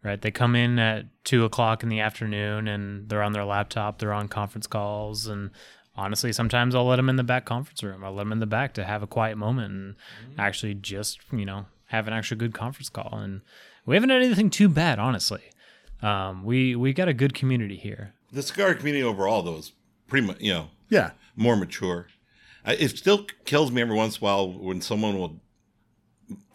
[0.02, 0.20] right?
[0.20, 4.12] They come in at two o'clock in the afternoon and they're on their laptop, they're
[4.12, 5.50] on conference calls, and
[5.96, 8.04] honestly, sometimes I'll let them in the back conference room.
[8.04, 9.94] I'll let them in the back to have a quiet moment and
[10.38, 13.10] actually just you know have an actual good conference call.
[13.18, 13.42] And
[13.86, 15.42] we haven't had anything too bad, honestly.
[16.00, 18.14] Um, we we got a good community here.
[18.32, 19.72] The cigar community overall, though, is
[20.08, 21.10] pretty much, you know, Yeah.
[21.36, 22.08] more mature.
[22.64, 25.40] I, it still kills me every once in a while when someone will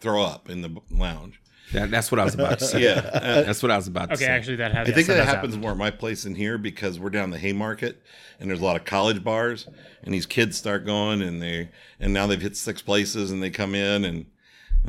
[0.00, 1.40] throw up in the lounge.
[1.72, 2.82] That, that's what I was about to say.
[2.82, 4.26] Yeah, uh, That's what I was about to Okay, say.
[4.26, 4.88] Okay, actually, that has.
[4.88, 7.30] I think yes, that has happens more at my place than here because we're down
[7.30, 8.02] the Haymarket
[8.40, 9.68] and there's a lot of college bars
[10.02, 13.50] and these kids start going and they and now they've hit six places and they
[13.50, 14.26] come in and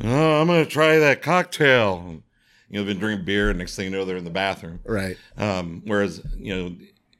[0.04, 2.04] oh I'm gonna try that cocktail.
[2.08, 2.24] And,
[2.70, 4.80] you know, they've been drinking beer and next thing you know they're in the bathroom.
[4.86, 5.18] Right.
[5.38, 6.76] Um, whereas you know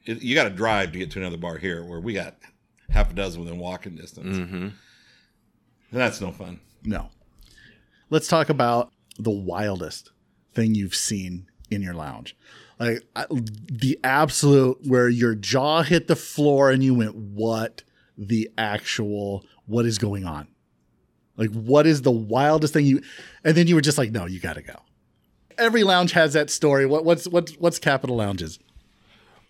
[0.06, 2.36] it, you got to drive to get to another bar here where we got
[2.88, 4.36] half a dozen within walking distance.
[4.36, 4.54] Mm-hmm.
[4.54, 4.72] And
[5.90, 6.60] that's no fun.
[6.84, 7.08] No.
[8.10, 8.92] Let's talk about
[9.22, 10.10] the wildest
[10.54, 12.36] thing you've seen in your lounge.
[12.78, 17.82] Like I- the absolute where your jaw hit the floor and you went, "What
[18.16, 19.44] the actual?
[19.66, 20.48] What is going on?"
[21.36, 23.02] Like, what is the wildest thing you?
[23.44, 24.76] And then you were just like, "No, you got to go."
[25.58, 26.86] Every lounge has that story.
[26.86, 28.58] What, what's what's what's Capital Lounges?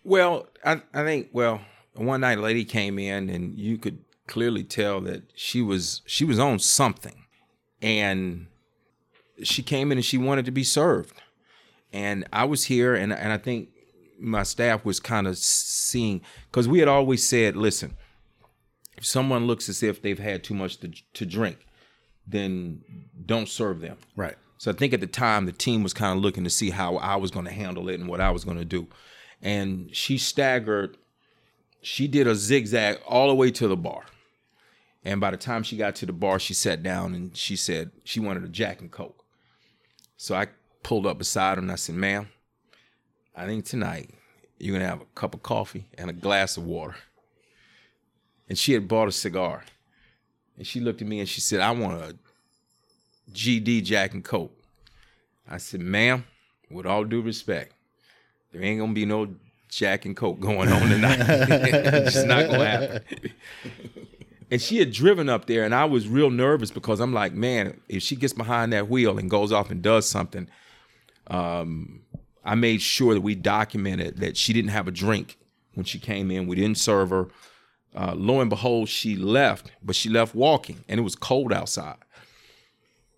[0.04, 1.60] Well, I, I think well,
[1.94, 6.24] one night a lady came in and you could clearly tell that she was she
[6.24, 7.24] was on something.
[7.82, 8.46] And
[9.42, 11.20] she came in and she wanted to be served.
[11.92, 13.70] And I was here and and I think
[14.18, 16.20] my staff was kind of seeing
[16.50, 17.96] because we had always said, listen,
[18.96, 21.66] if someone looks as if they've had too much to, to drink,
[22.26, 22.82] then
[23.24, 23.96] don't serve them.
[24.14, 24.36] Right.
[24.58, 26.96] So I think at the time the team was kind of looking to see how
[26.96, 28.88] I was going to handle it and what I was going to do.
[29.40, 30.98] And she staggered,
[31.80, 34.04] she did a zigzag all the way to the bar.
[35.02, 37.90] And by the time she got to the bar, she sat down and she said
[38.04, 39.19] she wanted a Jack and Coke.
[40.22, 40.48] So I
[40.82, 42.28] pulled up beside her and I said, ma'am,
[43.34, 44.10] I think tonight
[44.58, 46.96] you're going to have a cup of coffee and a glass of water.
[48.46, 49.64] And she had bought a cigar.
[50.58, 52.18] And she looked at me and she said, I want a
[53.32, 54.52] GD Jack and Coke.
[55.48, 56.26] I said, ma'am,
[56.70, 57.72] with all due respect,
[58.52, 59.34] there ain't gonna be no
[59.70, 61.18] Jack and Coke going on tonight.
[61.28, 63.32] it's not gonna happen.
[64.50, 67.80] And she had driven up there, and I was real nervous because I'm like, man,
[67.88, 70.48] if she gets behind that wheel and goes off and does something,
[71.28, 72.02] um,
[72.44, 75.38] I made sure that we documented that she didn't have a drink
[75.74, 76.46] when she came in.
[76.46, 77.28] We didn't serve her.
[77.94, 81.96] Uh, lo and behold, she left, but she left walking, and it was cold outside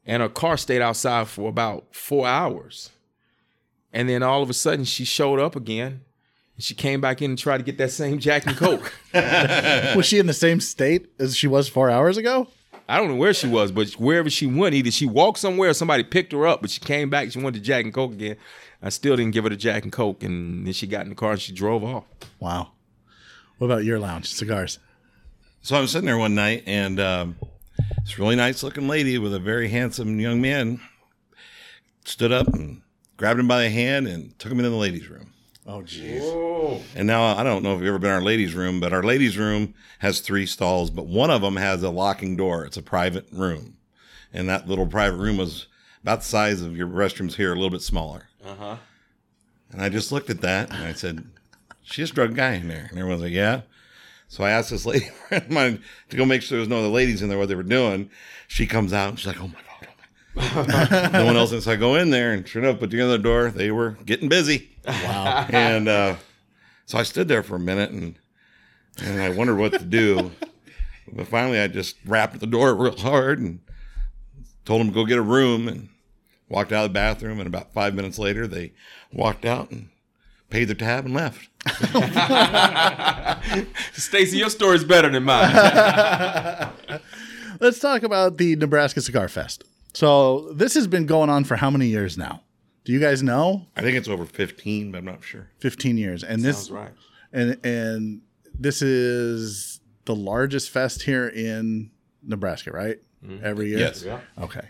[0.06, 2.90] and her car stayed outside for about four hours.
[3.92, 6.02] And then all of a sudden, she showed up again.
[6.56, 8.92] And she came back in and tried to get that same Jack and Coke.
[9.14, 12.48] was she in the same state as she was four hours ago?
[12.88, 15.74] I don't know where she was, but wherever she went, either she walked somewhere or
[15.74, 17.32] somebody picked her up, but she came back.
[17.32, 18.36] She wanted the Jack and Coke again.
[18.82, 20.22] I still didn't give her the Jack and Coke.
[20.22, 22.04] And then she got in the car and she drove off.
[22.40, 22.72] Wow.
[23.58, 24.32] What about your lounge?
[24.32, 24.78] Cigars.
[25.62, 27.36] So I'm sitting there one night, and um,
[28.02, 30.80] this really nice looking lady with a very handsome young man
[32.04, 32.82] stood up and
[33.16, 35.31] grabbed him by the hand and took him into the ladies' room.
[35.66, 36.82] Oh, jeez.
[36.96, 39.02] And now I don't know if you've ever been in our ladies' room, but our
[39.02, 42.64] ladies' room has three stalls, but one of them has a locking door.
[42.64, 43.76] It's a private room.
[44.32, 45.68] And that little private room was
[46.02, 48.28] about the size of your restrooms here, a little bit smaller.
[48.44, 48.76] Uh huh.
[49.70, 51.24] And I just looked at that and I said,
[51.82, 52.86] She just drug a guy in there.
[52.90, 53.62] And everyone's like, Yeah.
[54.28, 56.78] So I asked this lady friend of mine to go make sure there was no
[56.78, 58.10] other ladies in there what they were doing.
[58.48, 59.71] She comes out and she's like, Oh my God.
[60.34, 60.48] My
[60.90, 61.12] God.
[61.12, 61.52] no one else.
[61.52, 63.92] And so I go in there and sure enough, but the other door, they were
[64.04, 64.70] getting busy.
[64.86, 65.46] Wow.
[65.52, 66.16] And uh,
[66.86, 68.16] so I stood there for a minute and
[68.98, 70.32] and I wondered what to do.
[71.10, 73.60] But finally, I just rapped at the door real hard and
[74.64, 75.88] told them to go get a room and
[76.48, 77.38] walked out of the bathroom.
[77.38, 78.72] And about five minutes later, they
[79.12, 79.88] walked out and
[80.50, 81.48] paid their tab and left.
[83.94, 85.50] Stacy, your story's better than mine.
[87.60, 89.64] Let's talk about the Nebraska Cigar Fest.
[89.92, 92.42] So this has been going on for how many years now?
[92.84, 93.66] Do you guys know?
[93.76, 95.48] I think it's over 15, but I'm not sure.
[95.58, 96.24] 15 years.
[96.24, 96.92] And this Sounds right.
[97.32, 98.22] and and
[98.58, 101.90] this is the largest fest here in
[102.22, 102.98] Nebraska, right?
[103.24, 103.44] Mm-hmm.
[103.44, 103.78] Every year.
[103.78, 104.04] Yes.
[104.40, 104.68] Okay.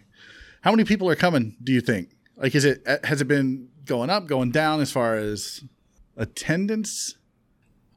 [0.61, 2.11] How many people are coming, do you think?
[2.37, 5.65] Like is it uh, has it been going up, going down as far as
[6.17, 7.17] attendance?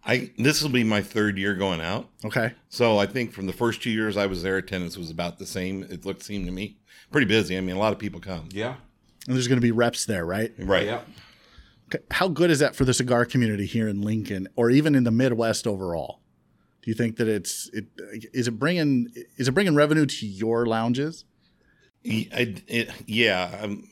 [0.06, 2.10] I this will be my third year going out.
[2.24, 2.54] Okay.
[2.70, 5.46] So I think from the first two years I was there, attendance was about the
[5.46, 5.84] same.
[5.84, 6.78] It looked seemed to me
[7.16, 7.58] pretty busy.
[7.58, 8.50] I mean, a lot of people come.
[8.52, 8.76] Yeah.
[9.28, 10.52] And there's going to be reps there, right?
[10.60, 10.86] Right.
[10.86, 11.00] Yeah.
[11.88, 12.04] Okay.
[12.12, 15.12] How good is that for the cigar community here in Lincoln or even in the
[15.12, 16.20] Midwest overall?
[16.82, 17.86] Do you think that it's it
[18.34, 21.26] is it bringing is it bringing revenue to your lounges?
[22.04, 23.60] Y- I- it- yeah.
[23.64, 23.88] Um,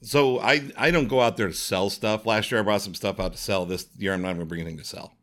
[0.00, 2.24] so I I don't go out there to sell stuff.
[2.26, 3.66] Last year I brought some stuff out to sell.
[3.66, 5.14] This year I'm not going to bring anything to sell.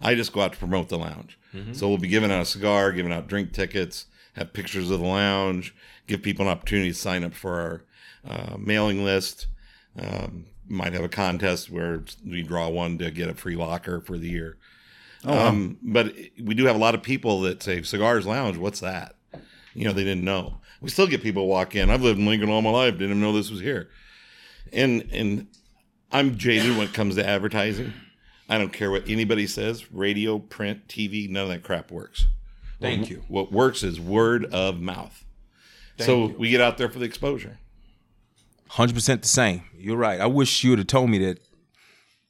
[0.00, 1.38] I just go out to promote the lounge.
[1.72, 4.04] So we'll be giving out a cigar, giving out drink tickets,
[4.36, 5.74] have pictures of the lounge,
[6.06, 7.84] give people an opportunity to sign up for our
[8.30, 9.48] uh, mailing list.
[9.98, 14.18] Um, might have a contest where we draw one to get a free locker for
[14.18, 14.58] the year.
[15.24, 18.56] um, but we do have a lot of people that say cigars lounge.
[18.56, 19.14] What's that?
[19.74, 20.58] You know, they didn't know.
[20.80, 21.90] We still get people walk in.
[21.90, 22.92] I've lived in Lincoln all my life.
[22.94, 23.88] Didn't even know this was here.
[24.72, 25.46] And and
[26.12, 27.92] I'm jaded when it comes to advertising.
[28.48, 29.90] I don't care what anybody says.
[29.92, 32.26] Radio, print, TV, none of that crap works.
[32.80, 33.24] Thank What- you.
[33.28, 35.24] What works is word of mouth.
[35.98, 37.58] so we get out there for the exposure.
[38.68, 39.62] Hundred percent the same.
[39.78, 40.20] You're right.
[40.20, 41.38] I wish you would have told me that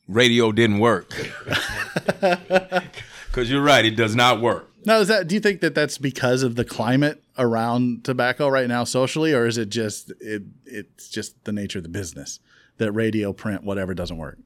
[0.07, 1.13] radio didn't work.
[3.27, 4.71] Because you're right, it does not work.
[4.87, 5.29] Now, is that?
[5.29, 9.47] Do you think that that's because of the climate around tobacco right now, socially, or
[9.47, 10.45] is it just it?
[10.65, 12.41] It's just the nature of the business
[12.79, 14.39] that radio, print, whatever doesn't work.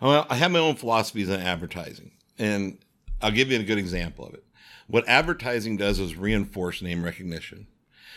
[0.00, 2.78] Well, I have my own philosophies on advertising, and
[3.20, 4.43] I'll give you a good example of it.
[4.86, 7.66] What advertising does is reinforce name recognition.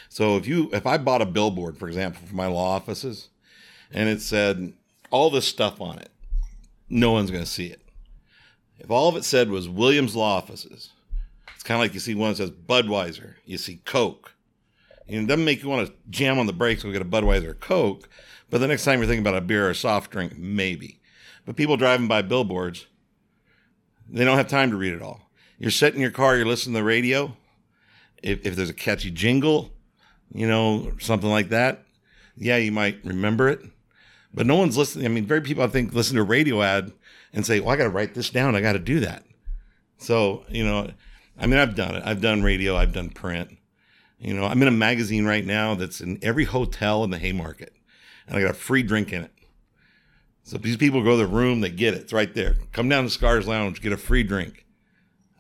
[0.10, 3.30] So if you if I bought a billboard, for example, for my law offices,
[3.92, 4.74] and it said
[5.10, 6.10] all this stuff on it,
[6.90, 7.82] no one's going to see it.
[8.80, 10.92] If all of it said was Williams Law Offices,
[11.56, 14.34] it's kind of like you see one that says Budweiser, you see Coke.
[15.08, 17.46] And it doesn't make you want to jam on the brakes and get a Budweiser
[17.46, 18.10] or Coke,
[18.50, 21.00] but the next time you're thinking about a beer or a soft drink, maybe.
[21.46, 22.88] But people driving by billboards,
[24.10, 25.27] they don't have time to read it all.
[25.58, 27.36] You're sitting in your car, you're listening to the radio.
[28.22, 29.72] If, if there's a catchy jingle,
[30.34, 31.84] you know, something like that,
[32.36, 33.62] yeah, you might remember it.
[34.34, 35.06] But no one's listening.
[35.06, 36.92] I mean, very people I think listen to a radio ad
[37.34, 38.56] and say, "Well, I got to write this down.
[38.56, 39.24] I got to do that."
[39.98, 40.92] So you know,
[41.40, 42.04] I mean, I've done it.
[42.06, 42.76] I've done radio.
[42.76, 43.58] I've done print.
[44.20, 47.74] You know, I'm in a magazine right now that's in every hotel in the Haymarket,
[48.28, 49.32] and I got a free drink in it.
[50.44, 52.02] So these people go to the room, they get it.
[52.02, 52.56] It's right there.
[52.72, 54.67] Come down to Cigars Lounge, get a free drink.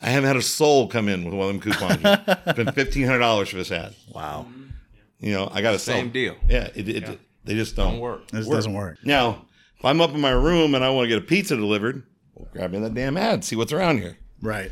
[0.02, 2.02] I haven't had a soul come in with one of them coupons.
[2.04, 2.42] yet.
[2.50, 3.96] Spent fifteen hundred dollars for this ad.
[4.14, 4.46] Wow.
[5.20, 6.36] You know, I got a Same deal.
[6.48, 8.28] Yeah, it, it, they just don't, Don't work.
[8.30, 9.00] This doesn't work.
[9.04, 9.46] Now,
[9.78, 12.04] if I'm up in my room and I want to get a pizza delivered,
[12.36, 14.18] well, grab me that damn ad, see what's around here.
[14.42, 14.72] Right.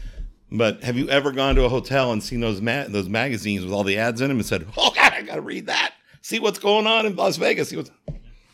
[0.52, 3.74] But have you ever gone to a hotel and seen those ma- those magazines with
[3.74, 5.94] all the ads in them and said, "Oh God, I got to read that.
[6.22, 7.70] See what's going on in Las Vegas.
[7.70, 7.90] See what's."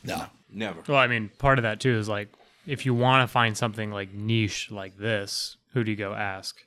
[0.04, 0.26] No.
[0.54, 0.82] Never.
[0.88, 2.30] Well, I mean, part of that too is like
[2.66, 6.58] if you want to find something like niche like this, who do you go ask?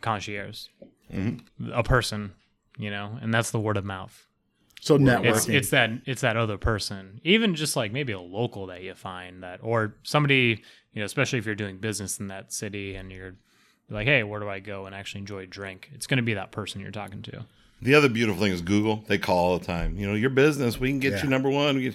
[0.00, 0.66] Concierge,
[1.12, 1.70] mm-hmm.
[1.72, 2.32] a person,
[2.78, 4.26] you know, and that's the word of mouth.
[4.80, 5.24] So networking.
[5.34, 8.94] It's it's that it's that other person, even just like maybe a local that you
[8.94, 10.62] find that, or somebody,
[10.92, 13.34] you know, especially if you're doing business in that city and you're
[13.90, 15.90] like, hey, where do I go and actually enjoy a drink?
[15.94, 17.46] It's going to be that person you're talking to.
[17.80, 19.04] The other beautiful thing is Google.
[19.06, 19.96] They call all the time.
[19.96, 21.22] You know, your business, we can get Yeah.
[21.24, 21.94] you number one.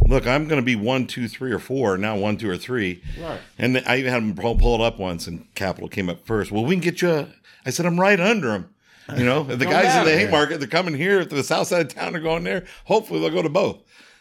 [0.00, 1.96] We get- Look, I'm going to be one, two, three, or four.
[1.98, 3.02] Now one, two, or three.
[3.20, 3.40] Right.
[3.58, 6.50] And I even had them pull, pull it up once, and Capital came up first.
[6.52, 7.10] Well, we can get you.
[7.10, 7.28] A,
[7.66, 8.68] I said I'm right under them.
[9.16, 10.18] You know, the guys in the there.
[10.20, 12.12] Haymarket, they're coming here to the south side of town.
[12.12, 12.64] They're going there.
[12.84, 13.78] Hopefully, they'll go to both.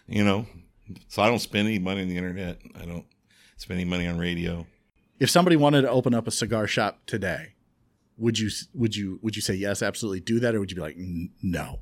[0.07, 0.45] You know,
[1.07, 2.59] so I don't spend any money on the internet.
[2.79, 3.05] I don't
[3.57, 4.65] spend any money on radio.
[5.19, 7.53] if somebody wanted to open up a cigar shop today,
[8.17, 10.81] would you would you would you say yes, absolutely do that, or would you be
[10.81, 10.97] like,
[11.41, 11.79] no,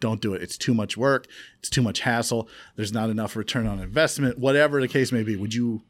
[0.00, 0.42] don't do it.
[0.42, 1.26] It's too much work.
[1.58, 2.48] It's too much hassle.
[2.76, 4.38] There's not enough return on investment.
[4.38, 5.82] Whatever the case may be, would you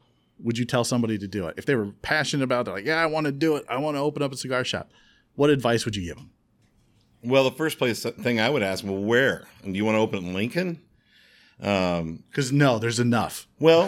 [0.43, 2.61] would you tell somebody to do it if they were passionate about?
[2.61, 3.65] it, They're like, yeah, I want to do it.
[3.69, 4.91] I want to open up a cigar shop.
[5.35, 6.31] What advice would you give them?
[7.23, 9.43] Well, the first place thing I would ask, well, where?
[9.63, 10.81] And do you want to open in Lincoln?
[11.61, 13.47] Um, Because no, there's enough.
[13.59, 13.87] Well,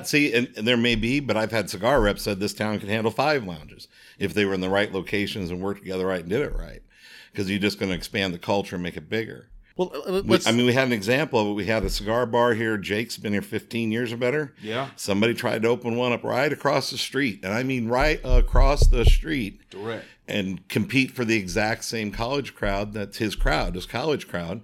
[0.04, 2.88] see, and, and there may be, but I've had cigar reps said this town can
[2.88, 3.88] handle five lounges
[4.22, 6.82] if they were in the right locations and worked together right and did it right.
[7.30, 9.48] Because you're just going to expand the culture and make it bigger.
[9.76, 11.52] Well, uh, We- I mean, we had an example of it.
[11.54, 12.76] We had a cigar bar here.
[12.76, 14.54] Jake's been here 15 years or better.
[14.62, 14.90] Yeah.
[14.96, 18.86] Somebody tried to open one up right across the street, and I mean right across
[18.86, 20.04] the street, Direct.
[20.28, 24.60] and compete for the exact same college crowd that's his crowd, his college crowd,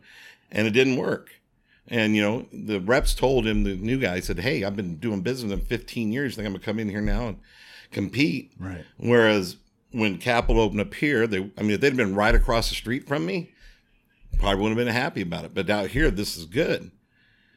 [0.53, 1.31] and it didn't work.
[1.91, 5.23] And you know, the reps told him, the new guy said, "Hey, I've been doing
[5.23, 6.37] business in 15 years.
[6.37, 7.39] Think I'm gonna come in here now and
[7.91, 8.85] compete?" Right.
[8.97, 9.57] Whereas
[9.91, 13.07] when Capital opened up here, they, I mean, if they'd been right across the street
[13.07, 13.53] from me,
[14.39, 15.55] probably wouldn't have been happy about it.
[15.55, 16.91] But out here, this is good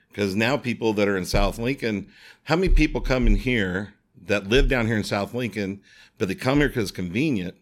[0.09, 2.09] because now people that are in South Lincoln,
[2.43, 3.93] how many people come in here
[4.25, 5.81] that live down here in South Lincoln,
[6.17, 7.55] but they come here because it's convenient,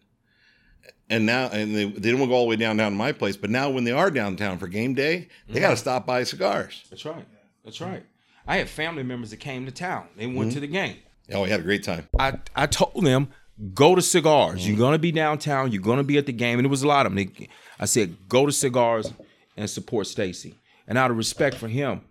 [1.08, 3.36] and now and they, they don't go all the way down down to my place,
[3.36, 5.62] but now when they are downtown for game day, they mm-hmm.
[5.62, 6.84] got to stop by cigars.
[6.90, 7.26] That's right.
[7.64, 8.04] That's right.
[8.46, 10.08] I had family members that came to town.
[10.16, 10.50] They went mm-hmm.
[10.50, 10.96] to the game.
[11.32, 12.08] Oh, we had a great time.
[12.18, 13.28] I, I told them,
[13.74, 14.66] go to cigars.
[14.66, 15.72] You're gonna be downtown.
[15.72, 17.34] You're gonna be at the game, and it was a lot of them.
[17.78, 19.12] I said, go to cigars
[19.56, 20.54] and support Stacy.
[20.86, 22.02] And out of respect for him,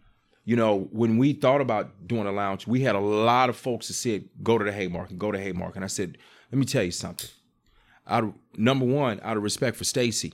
[0.45, 3.87] you know, when we thought about doing a lounge, we had a lot of folks
[3.87, 5.75] that said, go to the Haymarket, go to Haymarket.
[5.75, 6.17] And I said,
[6.51, 7.29] let me tell you something.
[8.07, 10.33] Out of number one, out of respect for Stacy,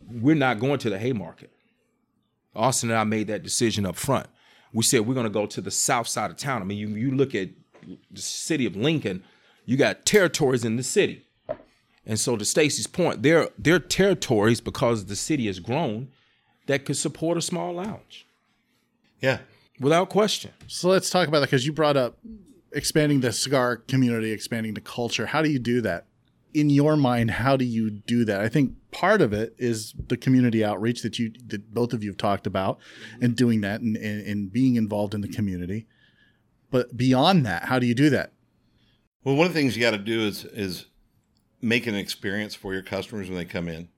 [0.00, 1.52] we're not going to the Haymarket.
[2.54, 4.26] Austin and I made that decision up front.
[4.72, 6.62] We said we're going to go to the south side of town.
[6.62, 7.50] I mean, you you look at
[8.10, 9.22] the city of Lincoln,
[9.64, 11.22] you got territories in the city.
[12.04, 16.08] And so to Stacy's point, there there are territories because the city has grown
[16.66, 18.26] that could support a small lounge
[19.20, 19.38] Yeah.
[19.80, 20.50] without question.
[20.68, 22.18] So let's talk about that because you brought up
[22.72, 25.26] expanding the cigar community, expanding the culture.
[25.26, 26.06] How do you do that?
[26.54, 28.40] In your mind, how do you do that?
[28.40, 32.10] I think part of it is the community outreach that you that both of you
[32.10, 32.78] have talked about
[33.20, 35.86] and doing that and, and, and being involved in the community.
[36.70, 38.32] But beyond that, how do you do that?
[39.24, 40.86] Well, one of the things you got to do is is
[41.62, 43.88] make an experience for your customers when they come in.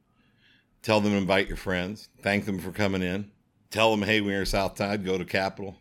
[0.83, 2.09] Tell them to invite your friends.
[2.23, 3.31] Thank them for coming in.
[3.71, 5.05] Tell them, hey, we're in South Tide.
[5.05, 5.77] Go to Capital,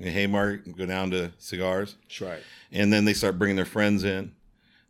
[0.00, 2.42] Haymarket, and go down to Cigars, That's right.
[2.72, 4.32] and then they start bringing their friends in.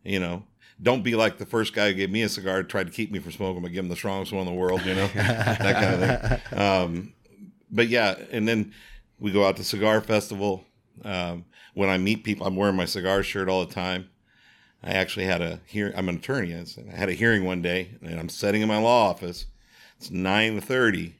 [0.03, 0.43] You know,
[0.81, 3.19] don't be like the first guy who gave me a cigar, tried to keep me
[3.19, 4.83] from smoking, but give him the strongest one in the world.
[4.85, 6.59] You know, that kind of thing.
[6.59, 7.13] Um,
[7.69, 8.73] but yeah, and then
[9.19, 10.63] we go out to Cigar Festival.
[11.03, 14.09] Um, when I meet people, I'm wearing my cigar shirt all the time.
[14.83, 15.93] I actually had a hearing.
[15.95, 16.51] I'm an attorney.
[16.53, 19.45] and I had a hearing one day, and I'm sitting in my law office.
[19.97, 21.15] It's nine thirty,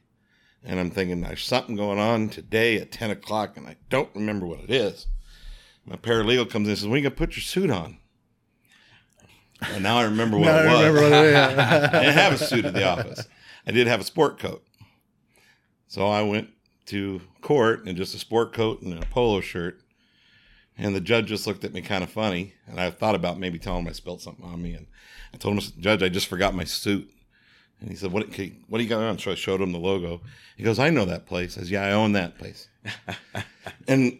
[0.64, 4.46] and I'm thinking there's something going on today at ten o'clock, and I don't remember
[4.46, 5.06] what it is.
[5.84, 7.98] My paralegal comes in and says, "When you gonna put your suit on?"
[9.74, 10.80] And now I remember what it I was.
[10.86, 11.90] remember what it- yeah.
[11.92, 13.26] I didn't have a suit at the office.
[13.66, 14.64] I did have a sport coat.
[15.88, 16.48] So I went
[16.90, 19.80] to court in just a sport coat and a polo shirt.
[20.78, 22.54] And the judge just looked at me kind of funny.
[22.66, 24.74] And I thought about maybe telling him I spilled something on me.
[24.74, 24.86] And
[25.34, 27.10] I told him, Judge, I just forgot my suit.
[27.80, 28.26] And he said, What,
[28.68, 29.18] what do you got on?
[29.18, 30.20] So I showed him the logo.
[30.56, 31.56] He goes, I know that place.
[31.58, 32.68] I said, Yeah, I own that place.
[33.88, 34.18] and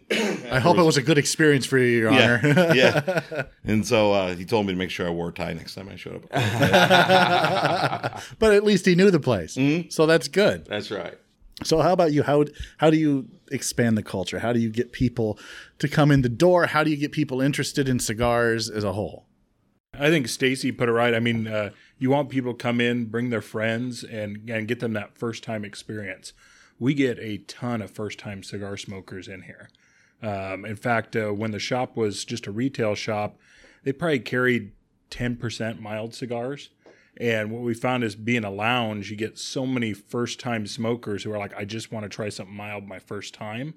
[0.51, 2.39] I hope it was a good experience for you, Your Honor.
[2.43, 2.73] yeah,
[3.31, 3.43] yeah.
[3.63, 5.89] And so uh, he told me to make sure I wore a tie next time
[5.89, 6.29] I showed up.
[8.39, 9.89] but at least he knew the place, Mm-hmm.
[9.89, 10.65] so that's good.
[10.65, 11.17] That's right.
[11.63, 12.23] So how about you?
[12.23, 12.45] How
[12.77, 14.39] how do you expand the culture?
[14.39, 15.37] How do you get people
[15.79, 16.67] to come in the door?
[16.67, 19.25] How do you get people interested in cigars as a whole?
[19.93, 21.13] I think Stacy put it right.
[21.13, 24.79] I mean, uh, you want people to come in, bring their friends, and and get
[24.79, 26.33] them that first time experience.
[26.79, 29.69] We get a ton of first time cigar smokers in here.
[30.23, 33.37] Um, in fact, uh, when the shop was just a retail shop,
[33.83, 34.71] they probably carried
[35.09, 36.69] ten percent mild cigars.
[37.17, 41.23] And what we found is being a lounge, you get so many first time smokers
[41.23, 43.73] who are like, I just want to try something mild my first time,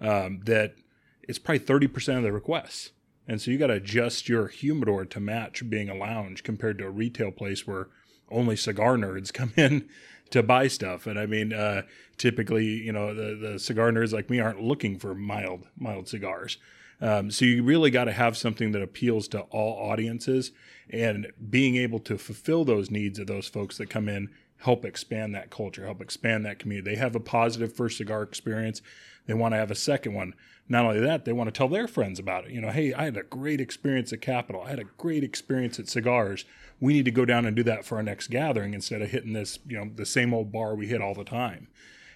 [0.00, 0.74] um, that
[1.22, 2.90] it's probably 30% of the requests.
[3.26, 6.86] And so you got to adjust your humidor to match being a lounge compared to
[6.86, 7.88] a retail place where
[8.30, 9.88] only cigar nerds come in
[10.30, 11.06] to buy stuff.
[11.06, 11.82] And I mean, uh,
[12.16, 16.58] typically, you know, the, the cigar nerds like me aren't looking for mild, mild cigars.
[17.04, 20.52] Um, so you really got to have something that appeals to all audiences
[20.88, 25.34] and being able to fulfill those needs of those folks that come in help expand
[25.34, 26.90] that culture, help expand that community.
[26.90, 28.80] They have a positive first cigar experience.
[29.26, 30.32] They want to have a second one.
[30.66, 32.52] Not only that, they want to tell their friends about it.
[32.52, 34.62] You know, hey, I had a great experience at Capital.
[34.62, 36.46] I had a great experience at Cigars.
[36.80, 39.34] We need to go down and do that for our next gathering instead of hitting
[39.34, 41.68] this, you know, the same old bar we hit all the time.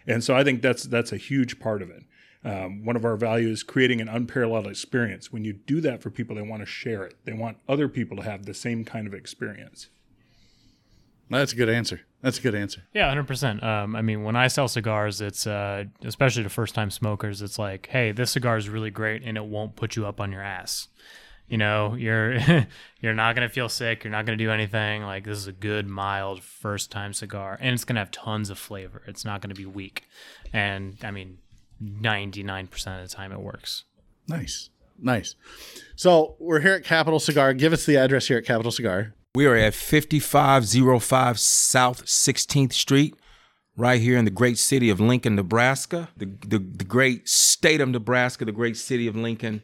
[0.07, 2.05] And so I think that's that's a huge part of it.
[2.45, 5.33] Um, one of our values is creating an unparalleled experience.
[5.33, 7.17] When you do that for people, they want to share it.
[7.25, 9.89] They want other people to have the same kind of experience.
[11.31, 12.01] That's a good answer.
[12.23, 12.85] That's a good answer.
[12.95, 13.63] Yeah, hundred percent.
[13.63, 17.43] Um, I mean, when I sell cigars, it's uh, especially to first-time smokers.
[17.43, 20.33] It's like, hey, this cigar is really great, and it won't put you up on
[20.33, 20.89] your ass.
[21.49, 22.39] You know, you're
[23.01, 24.05] you're not gonna feel sick.
[24.05, 25.03] You're not gonna do anything.
[25.03, 29.03] Like this is a good, mild first-time cigar, and it's gonna have tons of flavor.
[29.07, 30.09] It's not gonna be weak,
[30.53, 31.39] and I mean,
[31.81, 33.85] ninety-nine percent of the time it works.
[34.27, 35.35] Nice, nice.
[35.97, 37.55] So we're here at Capital Cigar.
[37.55, 39.15] Give us the address here at Capital Cigar.
[39.35, 43.15] We are at 5505 South 16th Street,
[43.77, 47.89] right here in the great city of Lincoln, Nebraska, the, the, the great state of
[47.91, 49.63] Nebraska, the great city of Lincoln.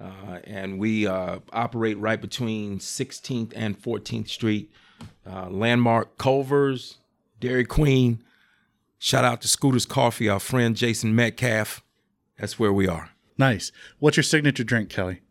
[0.00, 4.72] Uh, and we uh, operate right between 16th and 14th Street.
[5.30, 6.96] Uh, landmark Culver's,
[7.40, 8.22] Dairy Queen.
[9.02, 11.82] Shout out to Scooters Coffee, our friend Jason Metcalf.
[12.38, 13.08] That's where we are.
[13.38, 13.72] Nice.
[13.98, 15.22] What's your signature drink, Kelly?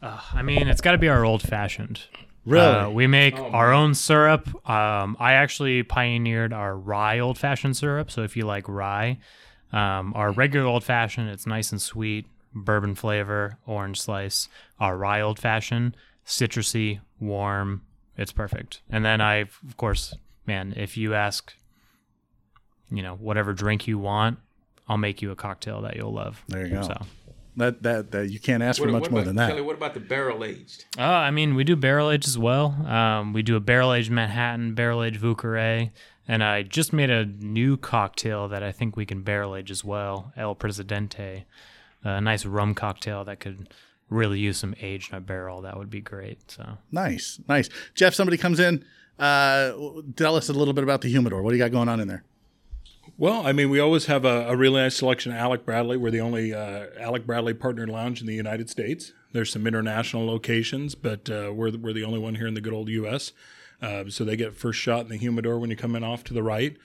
[0.00, 2.00] Uh, I mean, it's got to be our old-fashioned.
[2.46, 2.66] Really?
[2.66, 4.48] Uh, we make our own syrup.
[4.68, 8.10] Um, I actually pioneered our rye old fashioned syrup.
[8.10, 9.18] So if you like rye,
[9.74, 12.24] um, our regular old fashioned, it's nice and sweet,
[12.54, 14.48] bourbon flavor, orange slice.
[14.80, 17.82] Our rye old fashioned, citrusy, warm.
[18.16, 18.80] It's perfect.
[18.88, 20.16] And then I, of course,
[20.46, 21.52] man, if you ask,
[22.90, 24.38] you know, whatever drink you want,
[24.88, 26.42] I'll make you a cocktail that you'll love.
[26.48, 26.82] There you go.
[26.82, 27.00] So.
[27.56, 29.50] That that that you can't ask for much more than that.
[29.50, 30.84] Kelly, what about the barrel aged?
[30.96, 32.70] Uh, I mean, we do barrel aged as well.
[32.86, 35.90] Um, we do a barrel aged Manhattan, barrel aged Vieux Carré,
[36.28, 39.82] and I just made a new cocktail that I think we can barrel age as
[39.84, 41.46] well, El Presidente,
[42.04, 43.74] a nice rum cocktail that could
[44.08, 45.60] really use some age in a barrel.
[45.62, 46.50] That would be great.
[46.52, 47.68] So Nice, nice.
[47.94, 48.84] Jeff, somebody comes in.
[49.18, 49.72] Uh,
[50.14, 51.42] tell us a little bit about the humidor.
[51.42, 52.22] What do you got going on in there?
[53.16, 55.96] Well, I mean, we always have a, a really nice selection of Alec Bradley.
[55.96, 59.12] We're the only uh, Alec Bradley partner lounge in the United States.
[59.32, 62.72] There's some international locations, but uh, we're, we're the only one here in the good
[62.72, 63.32] old U.S.
[63.80, 66.34] Uh, so they get first shot in the humidor when you come in off to
[66.34, 66.76] the right.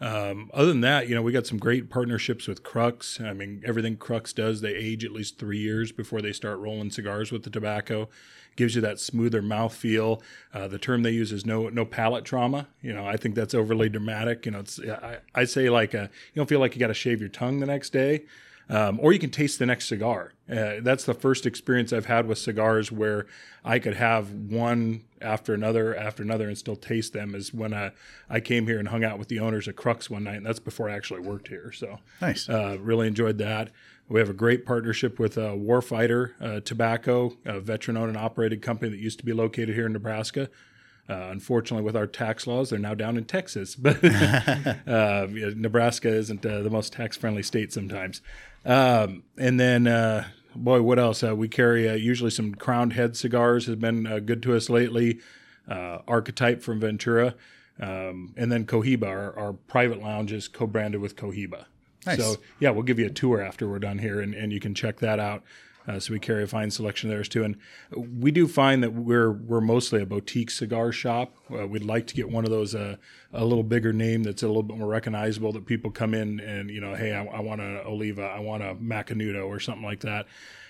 [0.00, 3.20] Um, other than that, you know, we got some great partnerships with Crux.
[3.20, 6.90] I mean, everything Crux does, they age at least three years before they start rolling
[6.90, 8.08] cigars with the tobacco.
[8.56, 10.22] Gives you that smoother mouth feel.
[10.52, 12.66] Uh, the term they use is no no palate trauma.
[12.82, 14.44] You know, I think that's overly dramatic.
[14.44, 16.94] You know, it's I, I say like a, you don't feel like you got to
[16.94, 18.24] shave your tongue the next day.
[18.68, 20.32] Um, or you can taste the next cigar.
[20.48, 23.26] Uh, that's the first experience I've had with cigars where
[23.64, 27.34] I could have one after another after another and still taste them.
[27.34, 27.90] Is when I,
[28.28, 30.60] I came here and hung out with the owners at Crux one night, and that's
[30.60, 31.72] before I actually worked here.
[31.72, 32.48] So Nice.
[32.48, 33.70] uh, really enjoyed that.
[34.10, 38.90] We have a great partnership with uh, Warfighter uh, Tobacco, a veteran-owned and operated company
[38.90, 40.50] that used to be located here in Nebraska.
[41.08, 43.76] Uh, unfortunately, with our tax laws, they're now down in Texas.
[43.80, 44.02] But
[44.88, 48.20] uh, Nebraska isn't uh, the most tax-friendly state sometimes.
[48.64, 51.22] Um, and then, uh, boy, what else?
[51.22, 54.68] Uh, we carry uh, usually some Crowned Head cigars has been uh, good to us
[54.68, 55.20] lately.
[55.68, 57.36] Uh, Archetype from Ventura,
[57.78, 61.66] um, and then Cohiba, our, our private lounge is co-branded with Cohiba.
[62.06, 62.18] Nice.
[62.18, 64.74] So yeah, we'll give you a tour after we're done here, and, and you can
[64.74, 65.42] check that out.
[65.88, 67.56] Uh, so we carry a fine selection of theirs too, and
[68.20, 71.34] we do find that we're we're mostly a boutique cigar shop.
[71.50, 72.96] Uh, we'd like to get one of those uh,
[73.32, 76.70] a little bigger name that's a little bit more recognizable that people come in and
[76.70, 80.00] you know, hey, I, I want a Oliva, I want a Macanudo or something like
[80.00, 80.26] that.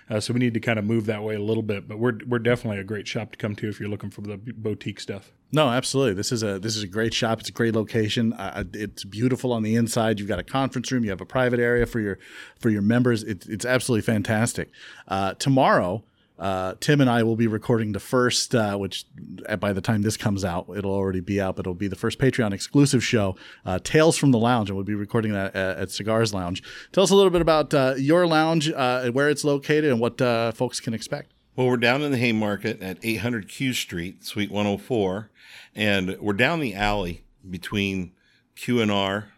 [0.08, 2.18] Uh, so we need to kind of move that way a little bit, but we're
[2.26, 5.32] we're definitely a great shop to come to if you're looking for the boutique stuff.
[5.52, 6.14] No, absolutely.
[6.14, 7.40] This is a this is a great shop.
[7.40, 8.32] It's a great location.
[8.32, 10.20] Uh, it's beautiful on the inside.
[10.20, 11.02] You've got a conference room.
[11.02, 12.18] You have a private area for your
[12.58, 13.24] for your members.
[13.24, 14.70] It, it's absolutely fantastic.
[15.08, 16.04] Uh, tomorrow,
[16.38, 19.04] uh, Tim and I will be recording the first, uh, which
[19.48, 21.56] uh, by the time this comes out, it'll already be out.
[21.56, 23.34] But it'll be the first Patreon exclusive show,
[23.66, 26.62] uh, Tales from the Lounge, and we'll be recording that at, at Cigars Lounge.
[26.92, 30.18] Tell us a little bit about uh, your lounge, uh, where it's located, and what
[30.54, 31.32] folks can expect.
[31.56, 35.30] Well, we're down in the Haymarket at 800 Q Street, Suite 104,
[35.74, 38.12] and we're down the alley between
[38.56, 39.28] Q and R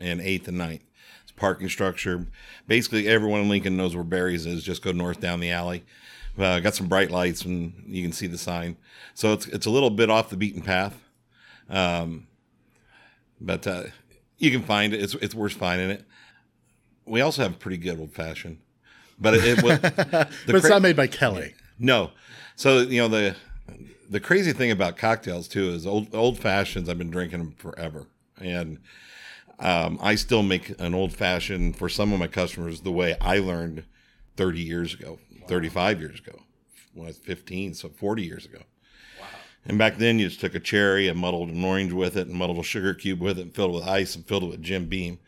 [0.00, 0.80] and 8th and 9th.
[1.22, 2.26] It's a parking structure.
[2.66, 4.62] Basically, everyone in Lincoln knows where Barry's is.
[4.64, 5.84] Just go north down the alley.
[6.36, 8.76] Uh, got some bright lights, and you can see the sign.
[9.14, 11.00] So it's it's a little bit off the beaten path,
[11.70, 12.26] um,
[13.40, 13.84] but uh,
[14.38, 15.00] you can find it.
[15.00, 16.04] It's it's worth finding it.
[17.06, 18.58] We also have pretty good old fashioned,
[19.16, 19.78] but it, it was
[20.10, 21.54] but it's cra- not made by Kelly.
[21.78, 22.10] no.
[22.56, 23.36] So you know the
[24.08, 26.88] the crazy thing about cocktails too is old old fashions.
[26.88, 28.06] I've been drinking them forever,
[28.40, 28.78] and
[29.58, 33.38] um, I still make an old fashioned for some of my customers the way I
[33.38, 33.84] learned
[34.36, 36.40] thirty years ago, thirty five years ago,
[36.92, 38.60] when I was fifteen, so forty years ago.
[39.66, 42.36] And back then, you just took a cherry and muddled an orange with it, and
[42.36, 44.62] muddled a sugar cube with it, and filled it with ice, and filled it with
[44.62, 45.18] Jim Beam,